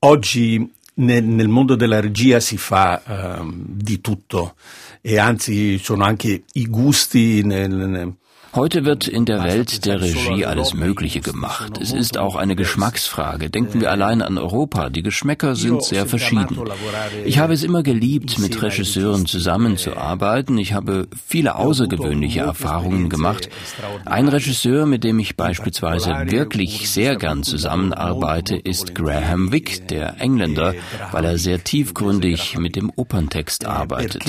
Oggi 0.00 0.72
nel, 0.94 1.48
mondo 1.48 1.76
della 1.76 2.00
regia 2.00 2.40
si 2.40 2.56
fa 2.56 3.02
uh, 3.40 3.52
di 3.54 4.00
tutto 4.00 4.54
e 5.00 5.18
anzi 5.18 5.78
sono 5.78 6.04
anche 6.04 6.44
i 6.52 6.66
gusti 6.66 7.42
nel 7.42 8.14
Heute 8.52 8.84
wird 8.84 9.06
in 9.06 9.26
der 9.26 9.44
Welt 9.44 9.84
der 9.86 10.00
Regie 10.00 10.44
alles 10.44 10.74
Mögliche 10.74 11.20
gemacht. 11.20 11.78
Es 11.80 11.92
ist 11.92 12.18
auch 12.18 12.34
eine 12.34 12.56
Geschmacksfrage. 12.56 13.48
Denken 13.48 13.80
wir 13.80 13.92
allein 13.92 14.22
an 14.22 14.38
Europa. 14.38 14.90
Die 14.90 15.02
Geschmäcker 15.02 15.54
sind 15.54 15.84
sehr 15.84 16.04
verschieden. 16.04 16.58
Ich 17.24 17.38
habe 17.38 17.52
es 17.52 17.62
immer 17.62 17.84
geliebt, 17.84 18.40
mit 18.40 18.60
Regisseuren 18.60 19.26
zusammenzuarbeiten. 19.26 20.58
Ich 20.58 20.72
habe 20.72 21.06
viele 21.28 21.54
außergewöhnliche 21.54 22.40
Erfahrungen 22.40 23.08
gemacht. 23.08 23.48
Ein 24.04 24.26
Regisseur, 24.26 24.84
mit 24.84 25.04
dem 25.04 25.20
ich 25.20 25.36
beispielsweise 25.36 26.10
wirklich 26.26 26.90
sehr 26.90 27.14
gern 27.14 27.44
zusammenarbeite, 27.44 28.56
ist 28.56 28.96
Graham 28.96 29.52
Wick, 29.52 29.86
der 29.86 30.20
Engländer, 30.20 30.74
weil 31.12 31.24
er 31.24 31.38
sehr 31.38 31.62
tiefgründig 31.62 32.58
mit 32.58 32.74
dem 32.74 32.90
Operntext 32.96 33.64
arbeitet. 33.64 34.24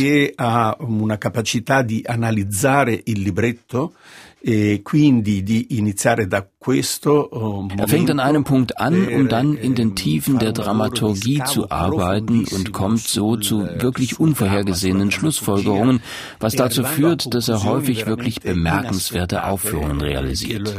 E 4.43 4.81
quindi 4.81 5.43
di 5.43 5.77
iniziare 5.77 6.27
da 6.27 6.43
questo 6.57 7.29
momento, 7.31 7.83
Er 7.83 7.88
fängt 7.88 8.10
an 8.10 8.19
einem 8.19 8.43
Punkt 8.43 8.79
an, 8.79 9.07
um 9.07 9.29
dann 9.29 9.55
in 9.55 9.75
den 9.75 9.95
Tiefen 9.95 10.39
der 10.39 10.51
Dramaturgie 10.51 11.43
zu 11.45 11.69
arbeiten 11.69 12.45
und 12.45 12.71
kommt 12.71 13.01
so 13.01 13.38
zu 13.38 13.60
wirklich 13.79 14.19
unvorhergesehenen 14.19 15.12
Schlussfolgerungen, 15.12 16.01
was 16.39 16.55
dazu 16.55 16.83
führt, 16.83 17.31
dass 17.36 17.50
er 17.50 17.63
häufig 17.63 18.07
wirklich 18.07 18.41
bemerkenswerte 18.41 19.45
Aufführungen 19.45 20.01
realisiert. 20.01 20.74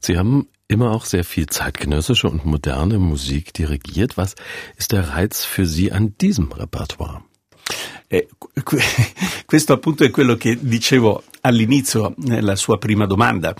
Sie 0.00 0.18
haben 0.18 0.46
immer 0.68 0.90
auch 0.92 1.04
sehr 1.04 1.24
viel 1.24 1.46
zeitgenössische 1.46 2.30
und 2.30 2.46
moderne 2.46 2.98
Musik 2.98 3.52
dirigiert. 3.52 4.16
Was 4.16 4.34
ist 4.78 4.92
der 4.92 5.10
Reiz 5.10 5.44
für 5.44 5.66
Sie 5.66 5.92
an 5.92 6.14
diesem 6.18 6.50
Repertoire? 6.52 7.22
Eh, 8.12 8.28
questo 9.46 9.72
appunto 9.72 10.04
è 10.04 10.10
quello 10.10 10.36
che 10.36 10.58
dicevo 10.60 11.22
all'inizio 11.42 12.14
nella 12.18 12.56
sua 12.56 12.78
prima 12.78 13.06
domanda, 13.06 13.54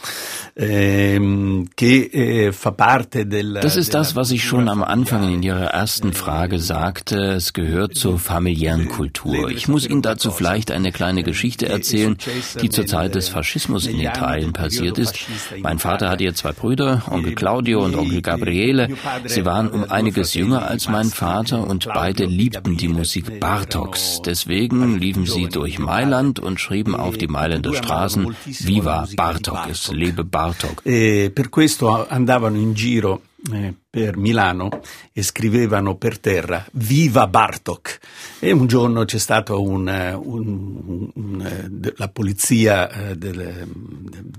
che 0.54 1.68
eh, 1.75 2.52
fa 2.52 2.73
parte 2.73 3.26
del. 3.26 3.59
Das 3.61 3.76
ist 3.76 3.92
das, 3.94 4.14
was 4.14 4.30
ich 4.30 4.44
schon 4.44 4.68
am 4.68 4.82
Anfang 4.82 5.32
in 5.32 5.42
Ihrer 5.42 5.73
ersten 5.73 6.12
Frage 6.12 6.59
sagte. 6.59 7.35
Es 7.35 7.52
gehört 7.52 7.97
zur 7.97 8.18
familiären 8.18 8.88
Kultur. 8.88 9.50
Ich 9.50 9.68
muss 9.68 9.87
Ihnen 9.87 10.02
dazu 10.02 10.30
vielleicht 10.30 10.71
eine 10.71 10.92
kleine 10.92 11.23
Geschichte 11.23 11.68
erzählen, 11.68 12.16
die 12.61 12.71
zur 12.71 12.87
Zeit 12.87 13.14
des 13.14 13.28
Faschismus 13.28 13.87
in 13.87 13.99
Italien 13.99 14.52
passiert 14.52 14.99
ist. 14.99 15.18
Mein 15.61 15.78
Vater 15.78 16.09
hatte 16.11 16.25
ja 16.25 16.35
zwei 16.35 16.52
Brüder, 16.52 17.02
Onkel 17.11 17.35
Claudio 17.35 17.85
und 17.85 17.97
Onkel 17.97 18.23
Gabriele. 18.23 18.88
Sie 19.26 19.44
waren 19.44 19.68
um 19.68 19.90
einiges 19.90 20.35
jünger 20.35 20.68
als 20.68 20.88
mein 20.88 21.06
Vater 21.06 21.66
und 21.66 21.88
beide 21.92 22.26
liebten 22.26 22.76
die 22.76 22.88
Musik 22.88 23.40
Bartoks. 23.40 24.21
Deswegen 24.42 24.99
liefen 24.99 25.25
sie 25.25 25.46
durch 25.46 25.78
Mailand 25.78 26.40
und 26.40 26.58
schrieben 26.58 26.96
auf 26.96 27.16
die 27.16 27.28
Mailänder 27.28 27.72
Straßen 27.75 28.34
Viva 28.44 29.06
Bartok, 29.14 29.68
es 29.70 29.92
lebe 29.92 30.25
Bartok. 30.25 30.84
E 30.84 31.30
per 31.30 31.49
questo 31.49 32.08
andavano 32.08 32.58
in 32.58 32.75
giro 32.75 33.22
eh, 33.52 33.72
per 33.92 34.16
Milano 34.16 34.80
e 35.12 35.22
scrivevano 35.22 35.96
per 35.96 36.18
terra 36.18 36.64
Viva 36.72 37.26
Bartok 37.26 37.99
e 38.38 38.50
un 38.50 38.66
giorno 38.66 39.04
c'è 39.04 39.18
stata 39.18 39.54
un, 39.54 39.87
un, 39.87 41.11
un, 41.12 41.92
la 41.96 42.08
polizia 42.08 42.90
eh, 42.90 43.16
del, 43.16 43.68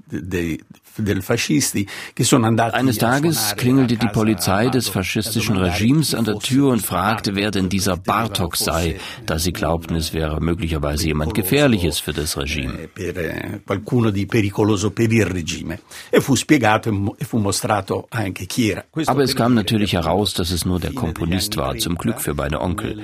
de, 0.10 0.27
de, 0.27 0.60
del 0.95 1.22
Fascisti 1.22 1.88
che 2.13 2.24
sono 2.24 2.48
andati 2.48 2.77
Eines 2.77 2.98
Tages 2.98 3.53
klingelte 3.55 3.95
die 3.95 4.10
Polizei 4.10 4.69
des 4.69 4.88
faschistischen 4.89 5.57
Regimes 5.57 6.15
an 6.15 6.24
der 6.24 6.39
Tür 6.39 6.72
und 6.72 6.81
fragte, 6.81 7.36
wer 7.36 7.51
denn 7.51 7.69
dieser 7.69 7.98
Bartok 7.98 8.55
sei, 8.55 9.00
da 9.25 9.38
sie 9.38 9.51
glaubten, 9.51 9.95
es 9.95 10.13
wäre 10.13 10.41
möglicherweise 10.41 11.05
jemand 11.05 11.36
Gefährliches 11.36 12.00
für 12.00 12.13
das 12.13 12.36
Regime. 12.38 12.88
Per 12.88 13.17
eh, 13.17 13.62
qualcuno 13.65 14.10
di 14.10 14.25
pericoloso 14.25 14.91
per 14.91 15.12
il 15.12 15.25
regime. 15.25 15.81
E 16.10 16.19
fu 16.19 16.36
spiegato 16.36 16.89
e 17.17 17.25
fu 17.25 17.38
mostrato 17.38 18.07
anche 18.10 18.45
chi 18.45 18.69
era. 18.69 18.86
Aber 19.05 19.24
es 19.24 19.36
kam 19.44 19.56
natürlich 19.56 19.92
heraus, 19.92 20.34
dass 20.34 20.52
es 20.52 20.64
nur 20.64 20.80
der 20.80 20.94
Komponist 20.94 21.58
war, 21.58 21.76
zum 21.76 21.98
Glück 21.98 22.22
für 22.22 22.34
beide 22.34 22.62
Onkel. 22.62 23.02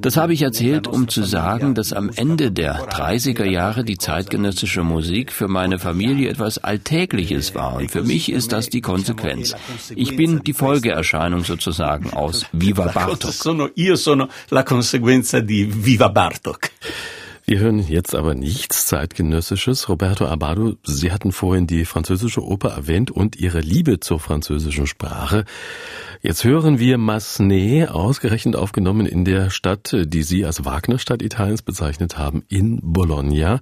Das 0.00 0.16
habe 0.16 0.32
ich 0.32 0.40
erzählt, 0.40 0.86
um 0.86 1.06
zu 1.06 1.22
sagen, 1.22 1.74
dass 1.74 1.92
am 1.92 2.08
Ende 2.08 2.50
der 2.50 2.88
30er 2.88 3.44
Jahre 3.44 3.84
die 3.84 3.98
zeitgenössische 3.98 4.84
Musik 4.84 5.30
für 5.30 5.48
meine 5.48 5.78
Familie 5.78 6.30
etwas 6.30 6.56
Alltägliches 6.56 7.54
war. 7.54 7.74
Und 7.74 7.90
für 7.90 8.02
mich 8.02 8.32
ist 8.32 8.52
das 8.52 8.70
die 8.70 8.80
Konsequenz. 8.80 9.54
Ich 9.94 10.16
bin 10.16 10.42
die 10.42 10.54
Folgeerscheinung 10.54 11.44
sozusagen 11.44 12.14
aus 12.14 12.46
Viva 12.52 12.86
Bartok. 12.86 13.34
Io 13.76 13.94
sono 13.96 14.28
la 14.48 14.62
conseguenza 14.62 15.40
di 15.40 15.68
Viva 15.70 16.08
Bartok. 16.08 16.70
Wir 17.52 17.58
hören 17.58 17.86
jetzt 17.86 18.14
aber 18.14 18.34
nichts 18.34 18.86
zeitgenössisches. 18.86 19.90
Roberto 19.90 20.24
Abado, 20.24 20.76
Sie 20.84 21.12
hatten 21.12 21.32
vorhin 21.32 21.66
die 21.66 21.84
französische 21.84 22.42
Oper 22.42 22.70
erwähnt 22.70 23.10
und 23.10 23.36
Ihre 23.36 23.60
Liebe 23.60 24.00
zur 24.00 24.20
französischen 24.20 24.86
Sprache. 24.86 25.44
Jetzt 26.22 26.44
hören 26.44 26.78
wir 26.78 26.96
Massenet, 26.96 27.90
ausgerechnet 27.90 28.56
aufgenommen 28.56 29.04
in 29.04 29.26
der 29.26 29.50
Stadt, 29.50 29.94
die 29.94 30.22
Sie 30.22 30.46
als 30.46 30.64
Wagnerstadt 30.64 31.20
Italiens 31.20 31.60
bezeichnet 31.60 32.16
haben, 32.16 32.42
in 32.48 32.80
Bologna. 32.82 33.60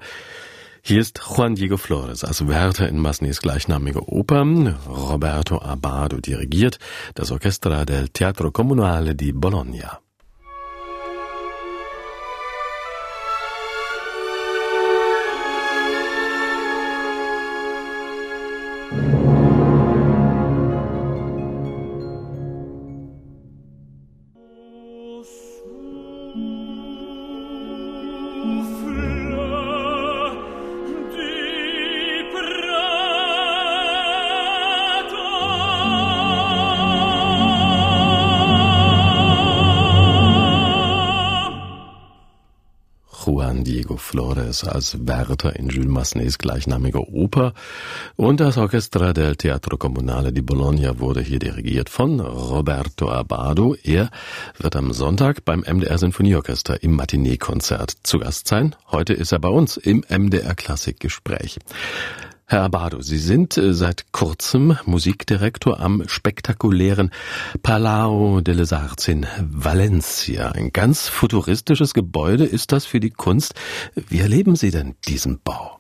Hier 0.83 1.01
ist 1.01 1.21
Juan 1.29 1.57
Diego 1.57 1.77
Flores 1.77 2.23
als 2.23 2.47
Wärter 2.47 2.89
in 2.89 2.97
Massenets 2.97 3.43
gleichnamige 3.43 4.09
Oper. 4.09 4.47
Roberto 4.87 5.61
Abado 5.61 6.21
dirigiert 6.21 6.79
das 7.17 7.33
Orchestra 7.33 7.85
del 7.85 8.11
Teatro 8.11 8.53
Comunale 8.53 9.17
di 9.17 9.33
Bologna. 9.33 9.99
Diego 43.65 43.97
Flores 43.97 44.65
als 44.65 45.07
Wärter 45.07 45.57
in 45.57 45.69
Jules 45.69 45.91
Massenets 45.91 46.39
gleichnamiger 46.39 47.09
Oper 47.09 47.55
und 48.17 48.41
das 48.41 48.57
Orchestra 48.57 49.13
del 49.13 49.37
Teatro 49.37 49.77
Comunale 49.77 50.33
di 50.33 50.43
Bologna 50.43 50.99
wurde 50.99 51.21
hier 51.21 51.39
dirigiert 51.39 51.89
von 51.89 52.21
Roberto 52.21 53.11
Abado. 53.11 53.75
Er 53.83 54.11
wird 54.59 54.77
am 54.77 54.93
Sonntag 54.93 55.45
beim 55.45 55.61
MDR 55.61 55.99
Sinfonieorchester 55.99 56.83
im 56.83 56.97
Matinee-Konzert 56.97 57.93
zu 58.03 58.19
Gast 58.19 58.49
sein. 58.49 58.77
Heute 58.91 59.13
ist 59.13 59.33
er 59.33 59.39
bei 59.39 59.49
uns 59.49 59.77
im 59.77 60.05
MDR 60.09 60.55
Klassikgespräch. 60.55 61.59
Herr 62.53 62.63
Abado, 62.63 63.01
Sie 63.01 63.19
sind 63.19 63.57
äh, 63.57 63.73
seit 63.73 64.11
kurzem 64.11 64.77
Musikdirektor 64.85 65.79
am 65.79 66.03
spektakulären 66.09 67.13
Palau 67.63 68.41
de 68.41 68.55
les 68.55 68.73
Arts 68.73 69.07
in 69.07 69.25
Valencia. 69.41 70.51
Ein 70.51 70.73
ganz 70.73 71.07
futuristisches 71.07 71.95
Gebäude 71.95 72.45
ist 72.45 72.73
das 72.73 72.87
für 72.87 72.99
die 72.99 73.11
Kunst. 73.11 73.55
Wie 73.95 74.19
erleben 74.19 74.57
Sie 74.57 74.73
denn 74.73 74.97
diesen 75.07 75.39
Bau? 75.45 75.79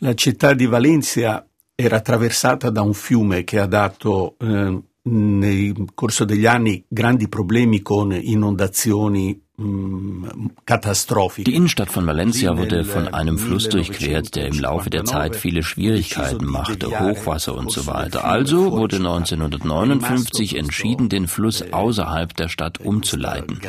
La 0.00 0.12
città 0.14 0.52
di 0.52 0.66
Valencia 0.66 1.42
era 1.74 1.96
attraversata 1.96 2.68
da 2.68 2.82
un 2.82 2.92
fiume 2.92 3.44
che 3.44 3.58
ha 3.58 3.66
dato 3.66 4.36
eh, 4.38 4.82
nel 5.04 5.74
corso 5.94 6.26
degli 6.26 6.44
anni 6.44 6.84
grandi 6.86 7.28
problemi 7.28 7.80
con 7.80 8.12
inondazioni 8.12 9.40
die 9.62 11.54
Innenstadt 11.54 11.90
von 11.90 12.06
Valencia 12.06 12.56
wurde 12.56 12.84
von 12.84 13.12
einem 13.12 13.38
Fluss 13.38 13.68
durchquert, 13.68 14.34
der 14.34 14.46
im 14.48 14.58
Laufe 14.58 14.90
der 14.90 15.04
Zeit 15.04 15.36
viele 15.36 15.62
Schwierigkeiten 15.62 16.46
machte, 16.46 16.98
Hochwasser 17.00 17.56
und 17.56 17.70
so 17.70 17.86
weiter. 17.86 18.24
Also 18.24 18.72
wurde 18.72 18.96
1959 18.96 20.56
entschieden, 20.56 21.08
den 21.08 21.28
Fluss 21.28 21.62
außerhalb 21.72 22.34
der 22.36 22.48
Stadt 22.48 22.80
umzuleiten. 22.80 23.60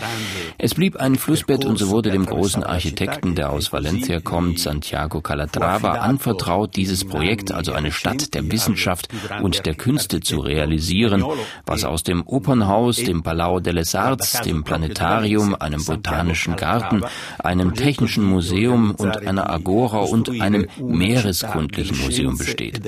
Es 0.58 0.74
blieb 0.74 0.98
ein 0.98 1.16
Flussbett 1.16 1.66
und 1.66 1.78
so 1.78 1.90
wurde 1.90 2.12
dem 2.12 2.26
großen 2.26 2.64
Architekten, 2.64 3.36
der 3.36 3.52
aus 3.52 3.72
Valencia 3.74 4.20
kommt, 4.20 4.60
Santiago 4.60 5.22
Calatrava, 5.22 5.94
anvertraut, 5.94 6.76
dieses 6.76 7.06
Projekt, 7.06 7.52
also 7.52 7.74
eine 7.74 7.92
Stadt 7.92 8.34
der 8.34 8.52
Wissenschaft 8.52 9.10
und 9.42 9.66
der 9.66 9.76
Künste 9.76 10.20
zu 10.22 10.40
realisieren, 10.40 11.24
was 11.66 11.84
aus 11.84 12.04
dem 12.04 12.26
Opernhaus, 12.26 12.98
dem 12.98 13.24
Palau 13.24 13.60
de 13.60 13.74
les 13.74 13.96
Arts, 13.96 14.42
dem 14.42 14.64
Planetarium, 14.64 15.56
einem 15.56 15.83
botanischen 15.86 16.56
Garten, 16.56 17.04
einem 17.40 17.74
technischen 17.74 18.24
Museum 18.24 18.96
und 18.96 19.18
einer 19.28 19.50
Agora 19.50 20.00
und 20.00 20.30
einem 20.42 20.68
meereskundlichen 20.80 21.98
Museum 21.98 22.38
besteht. 22.38 22.84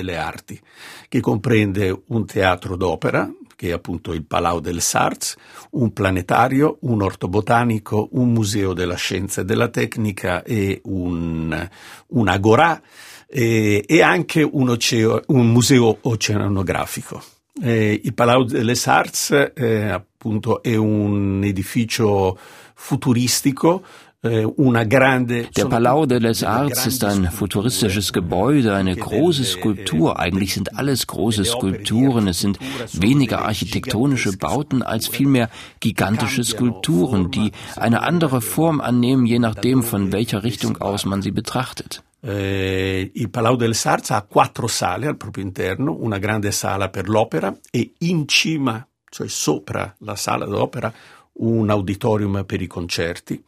che 1.08 1.20
comprende 1.20 2.04
un 2.08 2.25
teatro 2.25 2.75
d'opera, 2.75 3.32
che 3.56 3.70
è 3.70 3.72
appunto 3.72 4.14
il 4.14 4.24
Palau 4.24 4.60
del 4.60 4.82
Sarz, 4.82 5.36
un 5.72 5.94
planetario, 5.94 6.78
un 6.82 7.02
orto 7.02 7.28
botanico, 7.28 8.10
un 8.12 8.34
museo 8.34 8.74
della 8.74 8.96
scienza 8.96 9.42
e 9.42 9.46
della 9.46 9.70
tecnica 9.70 10.44
e 10.44 10.82
un, 10.84 11.70
un 12.08 12.28
agorà 12.28 12.82
e, 13.28 13.84
e 13.88 14.02
anche 14.02 14.44
un, 14.44 14.70
oceo, 14.70 15.22
un, 15.28 15.52
museo 15.52 15.98
oceanografico. 16.02 17.24
Eh, 17.62 18.02
il 18.04 18.14
Palau 18.14 18.44
delle 18.44 18.75
Arts 18.84 19.52
eh, 19.54 20.04
appunto 20.25 20.63
è 20.63 20.75
un 20.75 21.44
edificio 21.44 22.36
futuristico 22.74 23.84
äh, 24.24 24.48
der 24.48 25.65
Palau 25.70 26.08
de 26.08 26.17
les 26.17 26.44
Arts 26.44 26.88
ist 26.88 27.03
ein 27.03 27.29
futuristisches 27.29 28.12
Gebäude, 28.12 28.74
eine 28.74 28.96
große 28.96 29.44
Skulptur. 29.44 30.20
Eigentlich 30.20 30.55
sind 30.55 30.79
alles 30.79 31.05
große 31.05 31.46
Skulpturen. 31.46 32.27
Es 32.27 32.39
sind 32.39 32.58
weniger 32.94 33.46
architektonische 33.46 34.36
Bauten 34.36 34.82
als 34.82 35.08
vielmehr 35.08 35.51
gigantische 35.79 36.44
Skulpturen, 36.44 37.29
die 37.29 37.51
eine 37.75 38.01
andere 38.01 38.41
Form 38.41 38.82
annehmen, 38.82 39.27
je 39.27 39.38
nachdem, 39.38 39.84
von 39.84 40.12
welcher 40.12 40.44
Richtung 40.44 40.77
aus 40.77 41.05
man 41.05 41.22
sie 41.22 41.29
betrachtet. 41.29 42.01
Eh, 42.25 43.12
il 43.13 43.29
Palau 43.29 43.55
del 43.55 43.75
Sarz 43.75 44.10
ha 44.10 44.24
quattro 44.24 44.65
sale 44.65 45.05
al 45.05 45.17
proprio 45.17 45.44
interno, 45.44 45.96
una 46.00 46.17
grande 46.17 46.51
sala 46.51 46.89
per 46.89 47.08
l'opera 47.08 47.55
e 47.70 47.94
in 48.00 48.27
cima, 48.27 48.84
cioè 49.15 49.29
sopra 49.29 49.95
la 50.00 50.17
sala 50.17 50.43
d'opera, 50.43 50.93
un 51.36 51.69
auditorium 51.69 52.43
per 52.45 52.62
i 52.62 52.67
concerti 52.67 53.41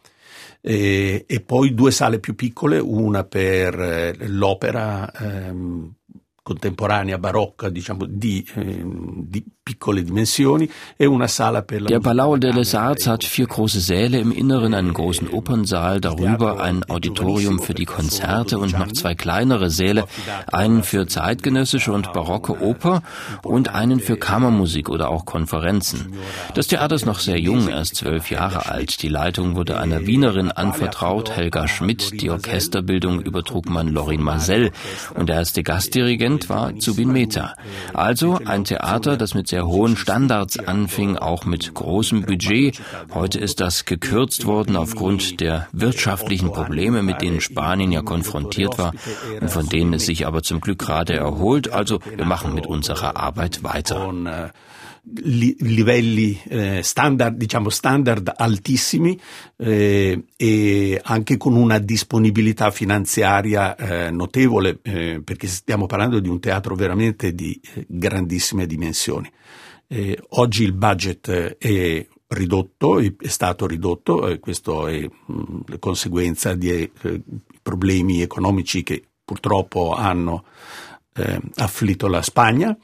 e, 0.61 1.25
e 1.27 1.41
poi 1.41 1.73
due 1.73 1.91
sale 1.91 2.19
più 2.19 2.35
piccole, 2.35 2.79
una 2.79 3.25
per 3.25 3.77
eh, 3.77 4.27
l'opera 4.27 5.11
ehm, 5.11 5.93
contemporanea 6.47 7.17
barocca, 7.17 7.67
diciamo, 7.67 8.05
di, 8.07 8.47
eh, 8.55 8.81
di 8.85 9.43
piccole 9.61 10.01
dimensioni 10.01 10.69
e 10.95 11.05
una 11.05 11.27
sala 11.27 11.61
per 11.61 11.81
la 11.81 11.87
Der 11.89 11.99
Palau 11.99 12.37
de 12.37 12.53
les 12.53 12.73
Arts 12.73 13.05
hat 13.05 13.25
vier 13.25 13.47
große 13.47 13.81
Säle, 13.81 14.17
im 14.19 14.31
Inneren 14.31 14.73
einen 14.73 14.93
großen 14.93 15.27
Opernsaal, 15.27 15.99
darüber 15.99 16.61
ein 16.61 16.89
Auditorium 16.89 17.59
für 17.59 17.73
die 17.73 17.83
Konzerte 17.83 18.59
und 18.59 18.79
noch 18.79 18.93
zwei 18.93 19.13
kleinere 19.13 19.69
Säle, 19.69 20.05
einen 20.49 20.83
für 20.83 21.05
zeitgenössische 21.07 21.91
und 21.91 22.13
barocke 22.13 22.61
Oper 22.61 23.01
und 23.43 23.75
einen 23.75 23.99
für 23.99 24.15
Kammermusik 24.15 24.87
oder 24.87 25.09
auch 25.09 25.25
Konferenzen. 25.25 26.13
Das 26.53 26.67
Theater 26.67 26.95
ist 26.95 27.05
noch 27.05 27.19
sehr 27.19 27.41
jung, 27.41 27.67
erst 27.67 27.97
zwölf 27.97 28.31
Jahre 28.31 28.71
alt. 28.71 29.01
Die 29.01 29.09
Leitung 29.09 29.57
wurde 29.57 29.77
einer 29.81 30.07
Wienerin 30.07 30.49
anvertraut, 30.49 31.35
Helga 31.35 31.67
Schmidt. 31.67 32.21
Die 32.21 32.29
Orchesterbildung 32.29 33.19
übertrug 33.19 33.67
man 33.67 33.89
Lorin 33.89 34.23
Marcel 34.23 34.71
und 35.13 35.27
der 35.27 35.35
erste 35.37 35.61
Gastdirigent 35.61 36.36
Dirigent 36.37 36.49
war 36.49 36.77
Zubin 36.79 37.11
Mehta. 37.11 37.53
Also 37.93 38.39
ein 38.45 38.63
Theater, 38.63 39.17
das 39.17 39.33
mit 39.33 39.47
sehr 39.47 39.65
hohen 39.65 39.97
Standards 39.97 40.59
anfing, 40.59 41.17
auch 41.17 41.45
mit 41.45 41.73
großem 41.73 42.23
Budget. 42.23 42.79
Heute 43.13 43.39
ist 43.39 43.59
das 43.59 43.85
gekürzt 43.85 44.45
worden 44.45 44.75
aufgrund 44.75 45.39
der 45.39 45.67
wirtschaftlichen 45.71 46.51
Probleme, 46.51 47.01
mit 47.01 47.21
denen 47.21 47.41
Spanien 47.41 47.91
ja 47.91 48.01
konfrontiert 48.01 48.77
war 48.77 48.93
und 49.41 49.49
von 49.49 49.67
denen 49.67 49.93
es 49.93 50.05
sich 50.05 50.27
aber 50.27 50.43
zum 50.43 50.61
Glück 50.61 50.79
gerade 50.79 51.13
erholt. 51.13 51.71
Also 51.71 51.99
wir 52.15 52.25
machen 52.25 52.53
mit 52.53 52.67
unserer 52.67 53.17
Arbeit 53.17 53.63
weiter 53.63 54.07
li, 55.15 55.55
livelli 55.59 56.39
eh, 56.47 56.81
standard, 56.83 57.35
diciamo 57.35 57.69
standard 57.69 58.33
altissimi 58.35 59.19
eh, 59.55 60.25
e 60.35 61.01
anche 61.03 61.37
con 61.37 61.55
una 61.55 61.79
disponibilità 61.79 62.71
finanziaria 62.71 63.75
eh, 63.75 64.11
notevole 64.11 64.79
eh, 64.81 65.21
perché 65.23 65.47
stiamo 65.47 65.85
parlando 65.85 66.19
di 66.19 66.29
un 66.29 66.39
teatro 66.39 66.75
veramente 66.75 67.33
di 67.33 67.59
eh, 67.73 67.85
grandissime 67.87 68.65
dimensioni. 68.65 69.31
Eh, 69.87 70.19
oggi 70.29 70.63
il 70.63 70.73
budget 70.73 71.57
è 71.57 72.05
ridotto, 72.29 72.99
è 72.99 73.13
stato 73.27 73.65
ridotto, 73.65 74.27
e 74.27 74.39
questo 74.39 74.87
è 74.87 74.99
mh, 75.01 75.33
mm, 75.33 75.59
conseguenza 75.79 76.53
di 76.53 76.91
problemi 77.61 78.21
economici 78.21 78.83
che 78.83 79.01
purtroppo 79.23 79.93
hanno 79.93 80.43
afflitto 81.55 82.07
la 82.07 82.21
Spagna 82.21 82.77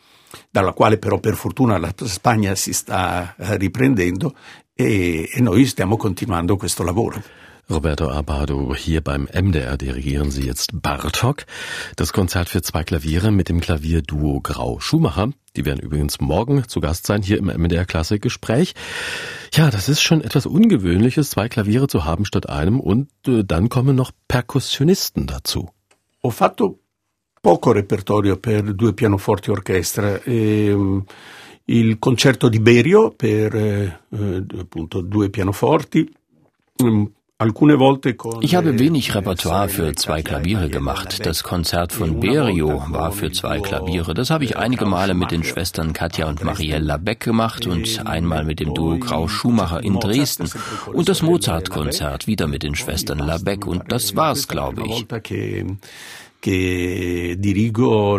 dalla 0.49 0.73
quale 0.73 0.97
però 0.97 1.19
per 1.19 1.35
fortuna 1.35 1.77
la 1.77 1.93
Spagna 1.95 2.55
si 2.55 2.73
sta 2.73 3.35
eh, 3.37 3.57
riprendendo 3.57 4.35
e, 4.73 5.29
e 5.31 5.41
noi 5.41 5.65
stiamo 5.65 5.97
continuando 5.97 6.57
questo 6.57 6.83
lavoro. 6.83 7.21
Roberto 7.69 8.09
Abado, 8.09 8.75
hier 8.75 9.01
beim 9.01 9.29
MDR 9.33 9.77
dirigieren 9.77 10.31
Sie 10.31 10.45
jetzt 10.45 10.81
Bartok, 10.81 11.45
das 11.95 12.11
Konzert 12.11 12.49
für 12.49 12.61
zwei 12.61 12.83
Klaviere 12.83 13.31
mit 13.31 13.47
dem 13.47 13.61
Klavierduo 13.61 14.41
Grau 14.41 14.81
Schumacher. 14.81 15.29
Die 15.55 15.63
werden 15.63 15.79
übrigens 15.79 16.19
morgen 16.19 16.67
zu 16.67 16.81
Gast 16.81 17.07
sein 17.07 17.21
hier 17.21 17.37
im 17.37 17.45
MDR 17.45 17.85
Klassikgespräch. 17.85 18.73
Ja, 19.53 19.71
das 19.71 19.87
ist 19.87 20.01
schon 20.01 20.21
etwas 20.21 20.45
Ungewöhnliches, 20.45 21.29
zwei 21.29 21.47
Klaviere 21.47 21.87
zu 21.87 22.03
haben 22.03 22.25
statt 22.25 22.49
einem 22.49 22.81
und 22.81 23.09
äh, 23.27 23.43
dann 23.45 23.69
kommen 23.69 23.95
noch 23.95 24.11
Perkussionisten 24.27 25.25
dazu. 25.25 25.69
Ho 26.21 26.31
fatto 26.31 26.82
poco 27.43 27.73
repertorio 27.73 28.37
per 28.37 28.73
due 28.73 28.93
pianoforti 28.93 29.51
orchestra. 29.51 30.21
E, 30.23 31.03
il 31.65 31.99
concerto 31.99 32.47
di 32.47 32.61
Berio 32.61 33.11
per 33.11 33.53
eh, 33.53 33.99
eh 34.09 34.45
appunto 34.59 35.01
due 35.01 35.29
pianoforti. 35.29 36.09
Mm, 36.81 37.03
ich 38.39 38.55
habe 38.55 38.79
wenig 38.79 39.13
Repertoire 39.13 39.67
für 39.67 39.93
zwei 39.95 40.21
Klaviere 40.21 40.69
gemacht. 40.69 41.25
Das 41.25 41.43
Konzert 41.43 41.91
von 41.91 42.21
Berio 42.21 42.81
war 42.87 43.11
für 43.11 43.31
zwei 43.33 43.59
Klaviere. 43.59 44.13
Das 44.13 44.29
habe 44.29 44.45
ich 44.45 44.55
einige 44.55 44.85
Male 44.85 45.13
mit 45.13 45.31
den 45.31 45.43
Schwestern 45.43 45.91
Katja 45.91 46.29
und 46.29 46.45
Marielle 46.45 46.85
Labeck 46.85 47.19
gemacht 47.19 47.67
und 47.67 48.05
einmal 48.05 48.45
mit 48.45 48.61
dem 48.61 48.73
Duo 48.73 48.97
Grau 48.97 49.27
Schumacher 49.27 49.83
in 49.83 49.99
Dresden. 49.99 50.49
Und 50.93 51.09
das 51.09 51.21
Mozart-Konzert 51.21 52.27
wieder 52.27 52.47
mit 52.47 52.63
den 52.63 52.75
Schwestern 52.75 53.19
Labeck. 53.19 53.67
Und 53.67 53.91
das 53.91 54.15
war's, 54.15 54.47
glaube 54.47 54.83
ich 54.87 55.05
che 56.43 57.37
dirigo 57.39 58.17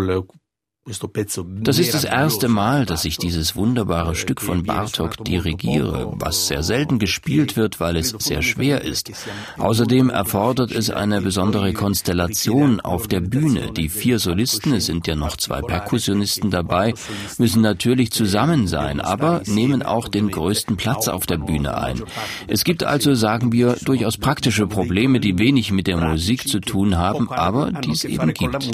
Das 0.87 1.79
ist 1.79 1.95
das 1.95 2.05
erste 2.05 2.49
Mal, 2.49 2.85
dass 2.85 3.07
ich 3.07 3.17
dieses 3.17 3.57
wunderbare 3.57 4.15
Stück 4.15 4.43
von 4.43 4.65
Bartok 4.65 5.25
dirigiere, 5.25 6.13
was 6.17 6.49
sehr 6.49 6.63
selten 6.63 6.99
gespielt 6.99 7.57
wird, 7.57 7.81
weil 7.81 7.97
es 7.97 8.11
sehr 8.19 8.43
schwer 8.43 8.83
ist. 8.83 9.11
Außerdem 9.57 10.11
erfordert 10.11 10.73
es 10.73 10.91
eine 10.91 11.23
besondere 11.23 11.73
Konstellation 11.73 12.81
auf 12.81 13.09
der 13.09 13.21
Bühne. 13.21 13.73
Die 13.73 13.89
vier 13.89 14.19
Solisten, 14.19 14.75
es 14.75 14.85
sind 14.85 15.07
ja 15.07 15.15
noch 15.15 15.39
zwei 15.39 15.63
Perkussionisten 15.63 16.51
dabei, 16.51 16.93
müssen 17.39 17.63
natürlich 17.63 18.13
zusammen 18.13 18.67
sein, 18.67 19.01
aber 19.01 19.41
nehmen 19.47 19.83
auch 19.83 20.09
den 20.09 20.31
größten 20.31 20.77
Platz 20.77 21.09
auf 21.09 21.25
der 21.25 21.39
Bühne 21.39 21.79
ein. 21.79 22.03
Es 22.47 22.63
gibt 22.63 22.85
also, 22.85 23.15
sagen 23.15 23.53
wir, 23.53 23.77
durchaus 23.83 24.19
praktische 24.19 24.67
Probleme, 24.67 25.19
die 25.19 25.39
wenig 25.39 25.73
mit 25.73 25.87
der 25.87 25.97
Musik 25.97 26.47
zu 26.47 26.61
tun 26.61 26.99
haben, 26.99 27.31
aber 27.31 27.73
die 27.73 27.93
es 27.93 28.05
eben 28.05 28.35
gibt 28.35 28.69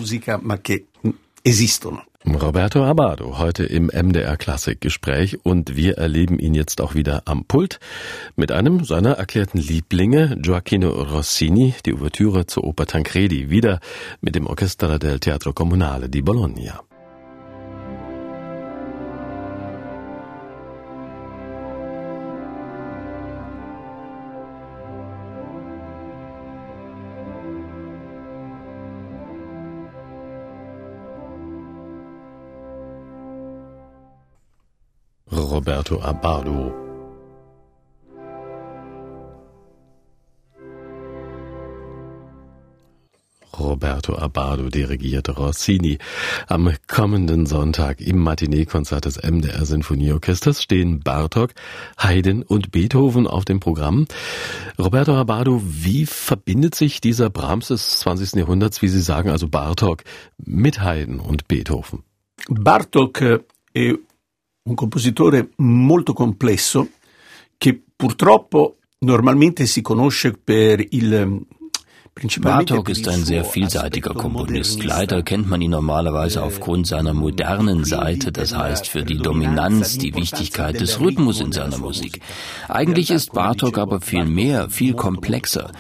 esistono. 1.43 2.03
Roberto 2.27 2.85
Abado 2.85 3.39
heute 3.39 3.65
im 3.65 3.87
MDR 3.87 4.37
Klassikgespräch 4.37 5.39
und 5.43 5.75
wir 5.75 5.97
erleben 5.97 6.39
ihn 6.39 6.53
jetzt 6.53 6.83
auch 6.83 6.95
wieder 6.95 7.23
am 7.25 7.47
Pult 7.47 7.81
mit 8.37 8.53
einem 8.53 8.85
seiner 8.85 9.13
erklärten 9.13 9.59
Lieblinge, 9.59 10.37
Gioacchino 10.39 10.91
Rossini, 10.91 11.75
die 11.87 11.95
Ouvertüre 11.95 12.45
zur 12.47 12.65
Oper 12.65 12.87
Tancredi, 12.87 13.49
wieder 13.49 13.81
mit 14.21 14.35
dem 14.35 14.47
Orchestra 14.47 14.99
del 14.99 15.19
Teatro 15.19 15.55
Comunale 15.55 16.11
di 16.11 16.21
Bologna. 16.21 16.83
Roberto 35.61 36.01
Abbado. 36.01 36.73
Roberto 43.59 44.17
Abbado 44.17 44.71
dirigierte 44.71 45.33
Rossini. 45.33 45.99
Am 46.47 46.73
kommenden 46.89 47.45
Sonntag 47.45 48.01
im 48.01 48.21
Matinee-Konzert 48.21 49.05
des 49.05 49.23
MDR 49.23 49.67
Sinfonieorchesters 49.67 50.63
stehen 50.63 51.01
Bartok, 51.01 51.51
Haydn 51.99 52.43
und 52.43 52.73
Beethoven 52.73 53.27
auf 53.27 53.45
dem 53.45 53.61
Programm. 53.61 54.07
Roberto 54.79 55.15
Abbado, 55.15 55.61
wie 55.63 56.07
verbindet 56.07 56.75
sich 56.75 57.03
dieser 57.03 57.29
Brahms 57.29 57.69
des 57.69 58.01
20. 58.01 58.37
Jahrhunderts, 58.37 58.81
wie 58.81 58.89
Sie 58.89 59.03
sagen, 59.03 59.29
also 59.29 59.47
Bartok, 59.47 60.05
mit 60.39 60.83
Haydn 60.83 61.21
und 61.21 61.49
Beethoven? 61.49 62.03
Bartok 62.49 63.45
è 63.75 63.95
un 64.63 64.75
compositore 64.75 65.51
molto 65.57 66.13
complesso 66.13 66.89
che 67.57 67.81
purtroppo 67.95 68.77
normalmente 69.01 69.67
si 69.67 69.81
conosce 69.81 70.33
per 70.33 70.85
il 70.91 71.47
Bartok 72.43 72.91
ist 72.91 73.09
ein 73.09 73.25
sehr 73.25 73.47
vielseitiger 73.47 74.13
Komponist. 74.13 74.85
Leider 74.85 75.23
kennt 75.23 75.49
man 75.49 75.63
ihn 75.63 75.71
normalerweise 75.71 76.43
aufgrund 76.43 76.87
seiner 76.87 77.15
modernen 77.15 77.85
Seite, 77.85 78.31
das 78.31 78.55
heißt 78.55 78.89
für 78.89 79.05
die 79.05 79.17
Dominanz, 79.17 79.97
die 79.97 80.15
Wichtigkeit 80.15 80.79
des 80.81 81.01
Rhythmus 81.01 81.41
in 81.41 81.53
seiner 81.53 81.79
Musik. 81.79 82.21
Eigentlich 82.69 83.11
ist 83.11 83.33
Bartok 83.33 83.79
aber 83.79 84.03
viel 84.03 84.27
mehr, 84.27 84.69
viel 84.69 84.93
komplexer. 84.93 85.71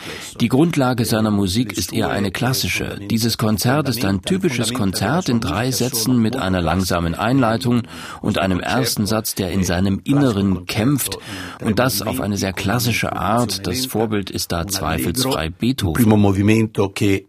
Die 0.40 0.49
Grundlage 0.49 1.05
seiner 1.05 1.31
Musik 1.31 1.75
ist 1.75 1.93
eher 1.93 2.09
eine 2.09 2.31
klassische. 2.31 2.99
Dieses 3.11 3.37
Konzert 3.37 3.90
ist 3.90 4.05
ein 4.07 4.23
typisches 4.23 4.73
Konzert 4.73 5.29
in 5.29 5.40
drei 5.40 5.71
Sätzen 5.71 6.23
mit 6.23 6.37
einer 6.37 6.62
langsamen 6.62 7.14
Einleitung 7.14 7.83
und 8.23 8.38
einem 8.38 8.61
ersten 8.61 9.05
Satz, 9.05 9.35
der 9.35 9.51
in 9.51 9.62
seinem 9.62 10.01
Inneren 10.05 10.64
kämpft 10.64 11.19
und 11.62 11.79
das 11.79 12.01
auf 12.01 12.21
eine 12.21 12.38
sehr 12.38 12.55
klassische 12.55 13.14
Art. 13.14 13.66
Das 13.66 13.85
Vorbild 13.85 14.31
ist 14.31 14.53
da 14.53 14.66
zweifelsfrei 14.66 15.51
Beethoven 15.51 16.03
movimento 16.31 16.93
che 16.93 17.27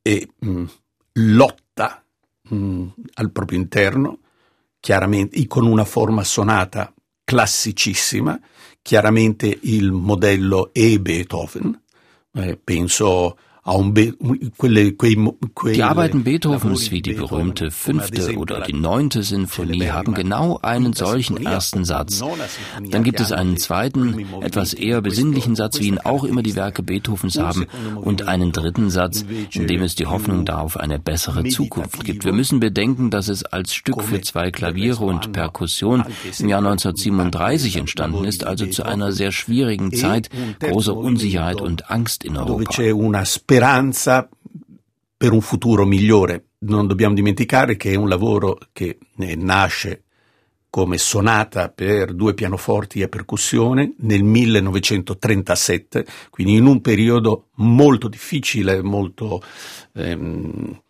è, 0.00 0.26
mh, 0.38 0.48
mm, 0.48 0.64
lotta 1.12 2.02
mh, 2.48 2.56
mm, 2.56 2.86
al 3.14 3.30
proprio 3.30 3.58
interno, 3.58 4.20
chiaramente 4.80 5.46
con 5.46 5.66
una 5.66 5.84
forma 5.84 6.24
sonata 6.24 6.92
classicissima, 7.24 8.40
chiaramente 8.80 9.58
il 9.62 9.92
modello 9.92 10.72
è 10.72 10.98
Beethoven, 10.98 11.82
eh, 12.32 12.58
penso 12.62 13.36
Die 15.74 15.82
Arbeiten 15.82 16.22
Beethovens 16.22 16.92
wie 16.92 17.02
die 17.02 17.14
berühmte 17.14 17.72
fünfte 17.72 18.36
oder 18.36 18.60
die 18.60 18.72
neunte 18.72 19.24
Sinfonie 19.24 19.88
haben 19.88 20.14
genau 20.14 20.60
einen 20.62 20.92
solchen 20.92 21.44
ersten 21.44 21.84
Satz. 21.84 22.22
Dann 22.90 23.02
gibt 23.02 23.18
es 23.18 23.32
einen 23.32 23.56
zweiten, 23.56 24.24
etwas 24.40 24.72
eher 24.72 25.00
besinnlichen 25.00 25.56
Satz, 25.56 25.80
wie 25.80 25.88
ihn 25.88 25.98
auch 25.98 26.22
immer 26.22 26.44
die 26.44 26.54
Werke 26.54 26.84
Beethovens 26.84 27.38
haben, 27.38 27.66
und 27.96 28.28
einen 28.28 28.52
dritten 28.52 28.88
Satz, 28.88 29.24
in 29.52 29.66
dem 29.66 29.82
es 29.82 29.96
die 29.96 30.06
Hoffnung 30.06 30.44
da 30.44 30.58
auf 30.58 30.76
eine 30.76 31.00
bessere 31.00 31.42
Zukunft 31.44 32.04
gibt. 32.04 32.24
Wir 32.24 32.32
müssen 32.32 32.60
bedenken, 32.60 33.10
dass 33.10 33.26
es 33.26 33.42
als 33.44 33.74
Stück 33.74 34.00
für 34.02 34.20
zwei 34.20 34.52
Klaviere 34.52 35.04
und 35.04 35.32
Perkussion 35.32 36.04
im 36.38 36.48
Jahr 36.48 36.60
1937 36.60 37.76
entstanden 37.76 38.24
ist, 38.24 38.44
also 38.44 38.66
zu 38.66 38.84
einer 38.84 39.10
sehr 39.10 39.32
schwierigen 39.32 39.92
Zeit, 39.92 40.30
großer 40.60 40.96
Unsicherheit 40.96 41.60
und 41.60 41.90
Angst 41.90 42.22
in 42.22 42.36
Europa 42.36 42.72
speranza 43.56 44.28
per 45.16 45.32
un 45.32 45.40
futuro 45.40 45.86
migliore. 45.86 46.48
Non 46.58 46.86
dobbiamo 46.86 47.14
dimenticare 47.14 47.78
che 47.78 47.92
è 47.92 47.94
un 47.94 48.06
lavoro 48.08 48.58
che 48.72 48.98
nasce 49.16 50.02
come 50.68 50.98
sonata 50.98 51.70
per 51.70 52.12
due 52.12 52.34
pianoforti 52.34 53.00
e 53.00 53.08
percussione 53.08 53.94
nel 54.00 54.22
1937, 54.24 56.04
quindi 56.28 56.56
in 56.56 56.66
un 56.66 56.82
periodo 56.82 57.48
molto 57.54 58.08
difficile, 58.08 58.82
molto 58.82 59.42
ehm, 59.94 60.82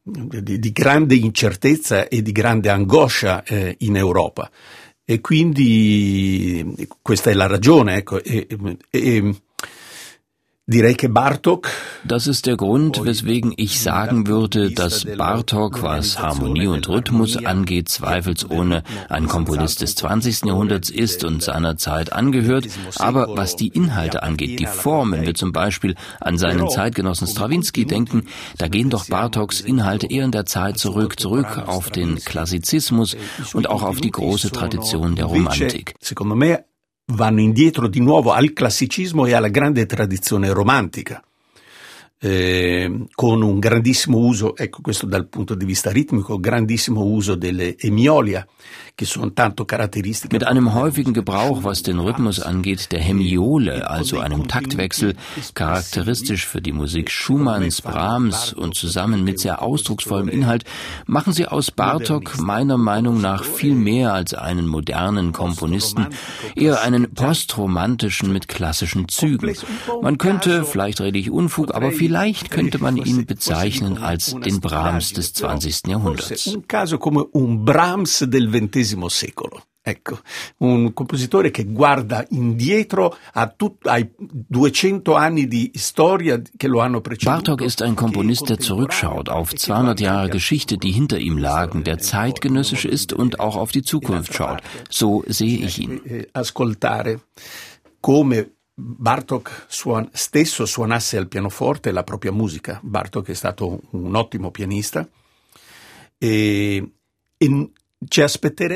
di, 0.00 0.60
di, 0.60 0.70
grande 0.70 1.16
incertezza 1.16 2.06
e 2.06 2.22
di 2.22 2.30
grande 2.30 2.68
angoscia 2.68 3.42
eh, 3.42 3.74
in 3.80 3.96
Europa. 3.96 4.48
E 5.04 5.20
quindi 5.20 6.86
questa 7.02 7.30
è 7.30 7.34
la 7.34 7.48
ragione. 7.48 7.96
Ecco, 7.96 8.22
e, 8.22 8.46
e, 8.88 9.34
Das 12.04 12.26
ist 12.26 12.46
der 12.46 12.56
Grund, 12.56 13.04
weswegen 13.04 13.52
ich 13.54 13.82
sagen 13.82 14.26
würde, 14.26 14.70
dass 14.70 15.04
Bartok, 15.04 15.82
was 15.82 16.18
Harmonie 16.18 16.68
und 16.68 16.88
Rhythmus 16.88 17.36
angeht, 17.36 17.90
zweifelsohne 17.90 18.82
ein 19.10 19.28
Komponist 19.28 19.82
des 19.82 19.94
20. 19.96 20.46
Jahrhunderts 20.46 20.88
ist 20.88 21.22
und 21.22 21.42
seiner 21.42 21.76
Zeit 21.76 22.14
angehört. 22.14 22.66
Aber 22.96 23.36
was 23.36 23.56
die 23.56 23.68
Inhalte 23.68 24.22
angeht, 24.22 24.58
die 24.58 24.64
Form, 24.64 25.12
wenn 25.12 25.26
wir 25.26 25.34
zum 25.34 25.52
Beispiel 25.52 25.96
an 26.18 26.38
seinen 26.38 26.70
Zeitgenossen 26.70 27.26
Stravinsky 27.26 27.84
denken, 27.84 28.24
da 28.56 28.68
gehen 28.68 28.88
doch 28.88 29.08
Bartoks 29.08 29.60
Inhalte 29.60 30.06
eher 30.06 30.24
in 30.24 30.32
der 30.32 30.46
Zeit 30.46 30.78
zurück, 30.78 31.20
zurück 31.20 31.64
auf 31.66 31.90
den 31.90 32.16
Klassizismus 32.16 33.18
und 33.52 33.68
auch 33.68 33.82
auf 33.82 34.00
die 34.00 34.10
große 34.10 34.50
Tradition 34.50 35.14
der 35.14 35.26
Romantik 35.26 35.94
vanno 37.06 37.40
indietro 37.40 37.88
di 37.88 38.00
nuovo 38.00 38.32
al 38.32 38.52
classicismo 38.52 39.26
e 39.26 39.34
alla 39.34 39.48
grande 39.48 39.86
tradizione 39.86 40.52
romantica. 40.52 41.22
Eh, 42.18 43.04
con 43.12 43.42
un 43.42 43.58
grandissimo 43.58 44.16
uso, 44.18 44.56
ecco 44.56 44.80
questo 44.80 45.04
dal 45.04 45.28
punto 45.28 45.54
di 45.54 45.66
vista 45.66 45.90
ritmico, 45.90 46.38
grandissimo 46.38 47.02
uso 47.04 47.34
delle 47.34 47.76
emiolia, 47.76 48.46
Mit 48.96 50.46
einem 50.46 50.72
häufigen 50.72 51.14
Gebrauch, 51.14 51.64
was 51.64 51.82
den 51.82 51.98
Rhythmus 51.98 52.38
angeht, 52.38 52.92
der 52.92 53.00
Hemiole, 53.00 53.90
also 53.90 54.20
einem 54.20 54.46
Taktwechsel, 54.46 55.16
charakteristisch 55.54 56.46
für 56.46 56.62
die 56.62 56.70
Musik 56.70 57.10
Schumanns, 57.10 57.82
Brahms 57.82 58.52
und 58.52 58.76
zusammen 58.76 59.24
mit 59.24 59.40
sehr 59.40 59.62
ausdrucksvollem 59.62 60.28
Inhalt, 60.28 60.62
machen 61.06 61.32
sie 61.32 61.48
aus 61.48 61.72
Bartok 61.72 62.38
meiner 62.38 62.78
Meinung 62.78 63.20
nach 63.20 63.42
viel 63.42 63.74
mehr 63.74 64.12
als 64.12 64.32
einen 64.32 64.68
modernen 64.68 65.32
Komponisten, 65.32 66.06
eher 66.54 66.82
einen 66.82 67.12
postromantischen 67.12 68.32
mit 68.32 68.46
klassischen 68.46 69.08
Zügen. 69.08 69.56
Man 70.02 70.18
könnte, 70.18 70.64
vielleicht 70.64 71.00
rede 71.00 71.18
ich 71.18 71.32
Unfug, 71.32 71.74
aber 71.74 71.90
vielleicht 71.90 72.52
könnte 72.52 72.78
man 72.78 72.96
ihn 72.96 73.26
bezeichnen 73.26 73.98
als 73.98 74.36
den 74.36 74.60
Brahms 74.60 75.12
des 75.14 75.32
20. 75.32 75.88
Jahrhunderts. 75.88 76.56
XX 78.84 79.06
secolo. 79.06 79.66
Ecco, 79.86 80.20
un 80.58 80.94
compositore 80.94 81.50
che 81.50 81.64
guarda 81.64 82.24
indietro 82.30 83.14
a 83.34 83.48
tut, 83.48 83.86
ai 83.86 84.10
200 84.16 85.14
anni 85.14 85.46
di 85.46 85.70
storia 85.74 86.40
che 86.56 86.68
lo 86.68 86.80
hanno 86.80 87.02
preceduto. 87.02 87.52
Bartok 87.52 87.60
ist 87.60 87.82
ein 87.82 87.94
Komponist, 87.94 88.48
der 88.48 88.58
zurückschaut 88.58 89.28
auf 89.28 89.54
200 89.54 90.00
Jahre 90.00 90.30
Geschichte, 90.30 90.78
die 90.78 90.90
hinter 90.90 91.18
ihm 91.18 91.36
lagen, 91.36 91.84
der 91.84 91.98
zeitgenössisch 91.98 92.86
ist 92.86 93.12
und 93.12 93.40
auch 93.40 93.56
auf 93.56 93.72
die 93.72 93.82
Zukunft 93.82 94.32
schaut. 94.32 94.62
So 94.88 95.22
sehe 95.26 95.58
ich 95.58 95.78
ihn. 95.78 96.00
Eh, 96.06 96.28
ascoltare 96.32 97.20
come 98.00 98.52
Bartok 98.76 99.66
suon, 99.68 100.08
stesso 100.14 100.64
suonasse 100.64 101.18
al 101.18 101.28
pianoforte 101.28 101.92
la 101.92 102.04
propria 102.04 102.32
musica. 102.32 102.80
Bartok 102.82 103.28
è 103.28 103.34
stato 103.34 103.80
un 103.90 104.14
ottimo 104.16 104.50
pianista 104.50 105.06
E 106.18 106.82
in 107.38 107.70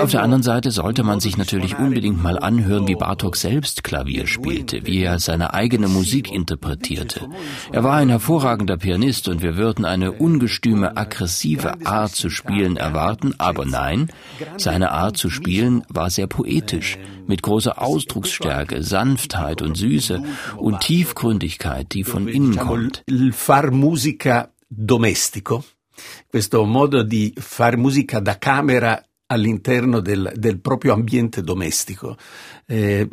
auf 0.01 0.11
der 0.11 0.23
anderen 0.23 0.43
Seite 0.43 0.71
sollte 0.71 1.03
man 1.03 1.21
sich 1.21 1.37
natürlich 1.37 1.79
unbedingt 1.79 2.23
mal 2.23 2.39
anhören, 2.39 2.87
wie 2.89 2.95
Bartok 2.95 3.37
selbst 3.37 3.85
Klavier 3.85 4.27
spielte, 4.27 4.87
wie 4.87 5.03
er 5.03 5.19
seine 5.19 5.55
eigene 5.55 5.89
Musik 5.89 6.33
interpretierte. 6.33 7.29
Er 7.73 7.85
war 7.85 7.97
ein 7.97 8.09
hervorragender 8.09 8.77
Pianist 8.77 9.29
und 9.29 9.43
wir 9.43 9.57
würden 9.57 9.85
eine 9.85 10.13
ungestüme, 10.13 10.97
aggressive 10.97 11.87
Art 11.87 12.15
zu 12.15 12.31
spielen 12.31 12.77
erwarten, 12.77 13.35
aber 13.39 13.65
nein, 13.65 14.09
seine 14.57 14.93
Art 14.93 15.17
zu 15.17 15.31
spielen 15.31 15.85
war 15.89 16.11
sehr 16.11 16.27
poetisch, 16.27 16.99
mit 17.27 17.43
großer 17.43 17.83
Ausdrucksstärke, 17.83 18.83
Sanftheit 18.83 19.63
und 19.63 19.77
Süße 19.77 20.23
und 20.57 20.81
Tiefgründigkeit, 20.81 21.93
die 21.93 22.05
von 22.05 22.29
innen 22.29 22.57
kommt. 22.57 23.05
Far 23.33 23.71
musica 23.71 24.51
domestico 24.71 25.65
questo 26.29 26.65
modo 26.65 27.03
di 27.03 27.33
fare 27.37 27.77
musica 27.77 28.21
da 28.21 28.39
camera 28.39 29.03
all'interno 29.29 30.01
del, 30.01 30.33
del 30.37 30.59
proprio 30.59 30.95
ambiente 30.95 31.43
domestico. 31.43 32.17
Eh, 32.71 33.07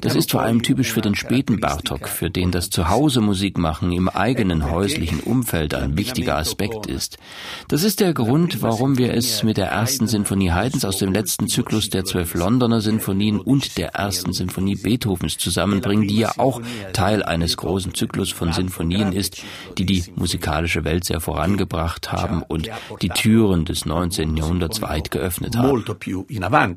das 0.00 0.14
ist 0.14 0.30
vor 0.32 0.42
allem 0.42 0.62
typisch 0.62 0.92
für 0.92 1.00
den 1.00 1.14
späten 1.14 1.60
Bartok, 1.60 2.08
für 2.08 2.30
den 2.30 2.50
das 2.50 2.68
Zuhause 2.68 3.22
Musik 3.22 3.56
machen 3.56 3.90
im 3.90 4.10
eigenen 4.10 4.70
häuslichen 4.70 5.20
Umfeld 5.20 5.72
ein 5.72 5.96
wichtiger 5.96 6.36
Aspekt 6.36 6.84
ist. 6.86 7.16
Das 7.68 7.84
ist 7.84 8.00
der 8.00 8.12
Grund, 8.12 8.60
warum 8.60 8.98
wir 8.98 9.14
es 9.14 9.42
mit 9.42 9.56
der 9.56 9.68
ersten 9.68 10.08
Sinfonie 10.08 10.52
Haydns 10.52 10.84
aus 10.84 10.98
dem 10.98 11.12
letzten 11.12 11.48
Zyklus 11.48 11.88
der 11.88 12.04
zwölf 12.04 12.34
Londoner 12.34 12.82
Sinfonien 12.82 13.40
und 13.40 13.78
der 13.78 13.94
ersten 13.94 14.34
Sinfonie 14.34 14.76
Beethovens 14.76 15.38
zusammenbringen, 15.38 16.06
die 16.06 16.18
ja 16.18 16.32
auch 16.36 16.60
Teil 16.92 17.22
eines 17.22 17.56
großen 17.56 17.94
Zyklus 17.94 18.30
von 18.30 18.52
Sinfonien 18.52 19.12
ist, 19.12 19.42
die 19.78 19.86
die 19.86 20.04
musikalische 20.16 20.84
Welt 20.84 21.04
sehr 21.04 21.20
vorangebracht 21.20 22.12
haben 22.12 22.42
und 22.42 22.70
die 23.00 23.08
Türen 23.08 23.64
des 23.64 23.86
19. 23.86 24.36
Jahrhunderts 24.36 24.82
weit 24.82 25.10
geöffnet 25.10 25.57
haben 25.58 26.76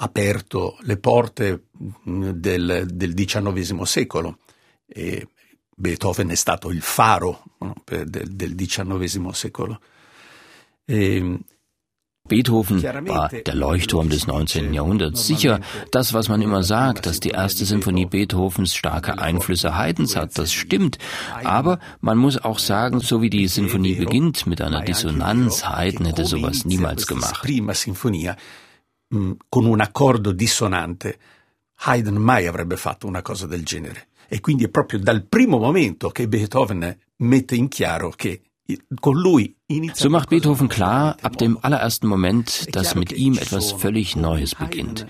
aperto 0.00 0.76
le 0.80 0.96
porte 0.96 1.64
mm, 2.08 2.30
del, 2.30 2.86
del 2.92 3.14
XIX 3.14 3.82
secolo 3.82 4.38
e 4.86 5.28
Beethoven 5.74 6.30
è 6.30 6.34
stato 6.34 6.70
il 6.70 6.82
faro 6.82 7.44
no, 7.58 7.74
del, 7.84 8.28
del 8.34 8.54
XIX 8.56 9.30
secolo. 9.30 9.80
E, 10.84 11.38
Beethoven 12.28 12.82
war 12.82 13.28
der 13.28 13.54
Leuchtturm 13.54 14.08
des 14.08 14.26
19. 14.26 14.74
Jahrhunderts. 14.74 15.26
Sicher, 15.26 15.60
das, 15.90 16.12
was 16.12 16.28
man 16.28 16.42
immer 16.42 16.62
sagt, 16.62 17.06
dass 17.06 17.20
die 17.20 17.30
erste 17.30 17.64
Sinfonie 17.64 18.06
Beethovens 18.06 18.74
starke 18.74 19.18
Einflüsse 19.18 19.76
Haydns 19.76 20.16
hat, 20.16 20.38
das 20.38 20.52
stimmt. 20.52 20.98
Aber 21.42 21.78
man 22.00 22.18
muss 22.18 22.38
auch 22.38 22.58
sagen, 22.58 23.00
so 23.00 23.22
wie 23.22 23.30
die 23.30 23.48
Sinfonie 23.48 23.94
beginnt 23.94 24.46
mit 24.46 24.60
einer 24.60 24.82
Dissonanz, 24.82 25.68
Haydn 25.68 26.04
hätte 26.04 26.24
sowas 26.24 26.64
niemals 26.64 27.06
gemacht. 27.06 27.42
mm, 29.14 29.32
con 29.48 29.66
un 29.66 29.80
accordo 29.80 30.32
dissonante, 30.32 31.16
Haydn 31.86 32.16
mai 32.16 32.46
avrebbe 32.46 32.76
fatto 32.76 33.06
una 33.06 33.22
cosa 33.22 33.46
del 33.46 33.64
genere. 33.64 34.08
E 34.28 34.40
quindi 34.40 34.64
è 34.64 34.68
proprio 34.68 34.98
dal 34.98 35.24
primo 35.24 35.58
momento 35.58 36.10
che 36.10 36.28
Beethoven 36.28 36.98
mette 37.16 37.54
in 37.54 37.68
chiaro 37.68 38.10
che 38.10 38.42
So 39.94 40.10
macht 40.10 40.28
Beethoven 40.28 40.68
klar, 40.68 41.16
ab 41.22 41.38
dem 41.38 41.58
allerersten 41.62 42.06
Moment, 42.06 42.74
dass 42.76 42.94
mit 42.94 43.12
ihm 43.12 43.38
etwas 43.38 43.72
völlig 43.72 44.14
Neues 44.14 44.54
beginnt. 44.54 45.06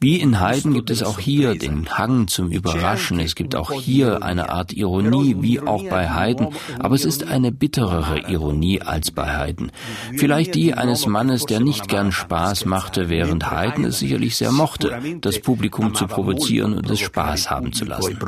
Wie 0.00 0.18
in 0.18 0.40
Haydn 0.40 0.72
gibt 0.72 0.88
es 0.88 1.02
auch 1.02 1.18
hier 1.18 1.54
den 1.54 1.90
Hang 1.90 2.28
zum 2.28 2.50
Überraschen, 2.50 3.20
es 3.20 3.34
gibt 3.34 3.54
auch 3.54 3.70
hier 3.70 4.22
eine 4.22 4.48
Art 4.48 4.72
Ironie, 4.72 5.36
wie 5.40 5.60
auch 5.60 5.84
bei 5.84 6.08
Haydn, 6.08 6.54
aber 6.78 6.94
es 6.94 7.04
ist 7.04 7.24
eine 7.24 7.52
bitterere 7.52 8.30
Ironie 8.30 8.80
als 8.80 9.10
bei 9.10 9.26
Haydn. 9.26 9.72
Vielleicht 10.16 10.54
die 10.54 10.72
eines 10.72 11.06
Mannes, 11.06 11.44
der 11.44 11.60
nicht 11.60 11.88
gern 11.88 12.12
Spaß 12.12 12.64
machte, 12.64 13.10
während 13.10 13.50
Haydn 13.50 13.84
es 13.84 13.98
sicherlich 13.98 14.36
sehr 14.36 14.52
mochte, 14.52 14.98
das 15.20 15.38
Publikum 15.38 15.94
zu 15.94 16.06
provozieren 16.06 16.72
und 16.74 16.88
es 16.88 17.00
Spaß 17.00 17.50
haben 17.50 17.74
zu 17.74 17.84
lassen. 17.84 18.18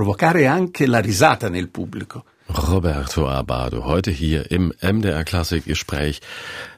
Roberto 2.48 3.26
Abado, 3.26 3.84
heute 3.84 4.10
hier 4.10 4.50
im 4.50 4.72
MDR 4.82 5.24
Klassik 5.24 5.64
Gespräch. 5.64 6.20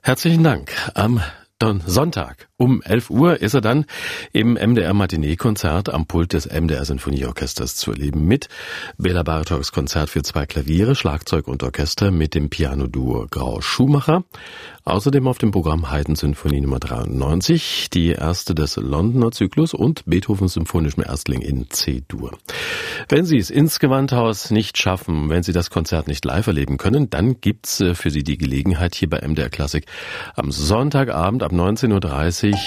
Herzlichen 0.03 0.45
Dank. 0.45 0.73
Am 0.95 1.21
Don 1.59 1.83
Sonntag 1.85 2.49
um 2.59 2.83
11 2.83 3.11
Uhr 3.11 3.41
ist 3.41 3.55
er 3.55 3.61
dann 3.61 3.85
im 4.33 4.55
MDR 4.55 4.95
Matinee-Konzert 4.95 5.93
am 5.93 6.07
Pult 6.07 6.33
des 6.33 6.47
MDR 6.47 6.87
Sinfonieorchesters 6.87 7.77
zu 7.77 7.93
erleben 7.93 8.25
mit 8.25 8.49
Bela 8.97 9.23
Bartoks 9.23 9.73
Konzert 9.73 10.09
für 10.09 10.23
zwei 10.23 10.47
Klaviere, 10.47 10.95
Schlagzeug 10.95 11.49
und 11.49 11.63
Orchester 11.63 12.11
mit 12.11 12.35
dem 12.35 12.49
Piano-Duo 12.49 13.27
Grau 13.31 13.61
Schumacher. 13.61 14.25
Außerdem 14.85 15.27
auf 15.27 15.39
dem 15.39 15.51
Programm 15.51 15.91
Haydn 15.91 16.15
Sinfonie 16.15 16.61
Nummer 16.61 16.79
93, 16.79 17.91
die 17.91 18.11
erste 18.13 18.55
des 18.55 18.77
Londoner 18.77 19.33
Zyklus 19.33 19.75
und 19.75 20.05
Beethovens 20.07 20.53
Symphonischem 20.53 21.03
Erstling 21.03 21.43
in 21.43 21.69
C-Dur. 21.69 22.39
Wenn 23.09 23.27
Sie 23.27 23.37
es 23.37 23.51
ins 23.51 23.81
Gewandhaus 23.81 24.53
nicht 24.53 24.79
schaffen, 24.79 25.29
wenn 25.29 25.43
Sie 25.43 25.53
das 25.53 25.71
Konzert 25.71 26.07
nicht 26.07 26.25
live 26.25 26.47
erleben 26.47 26.77
können, 26.77 27.11
dann 27.11 27.41
gibt's 27.41 27.81
äh, 27.81 27.95
für 27.95 28.11
Sie 28.11 28.23
die 28.23 28.39
Gelegenheit 28.39 28.95
hier 28.95 29.11
bei 29.11 29.27
MDR 29.27 29.51
Klassik 29.51 29.87
am 30.37 30.53
Sonntagabend 30.53 31.43
ab 31.43 31.53
19.30 31.53 31.93
Uhr 31.93 32.01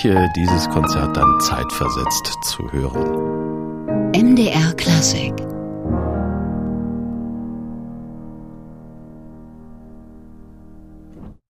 äh, 0.05 0.27
dieses 0.35 0.69
Konzert 0.69 1.15
dann 1.15 1.39
zeitversetzt 1.41 2.37
zu 2.43 2.71
hören. 2.71 4.11
MDR 4.13 4.73
Klassik 4.73 5.33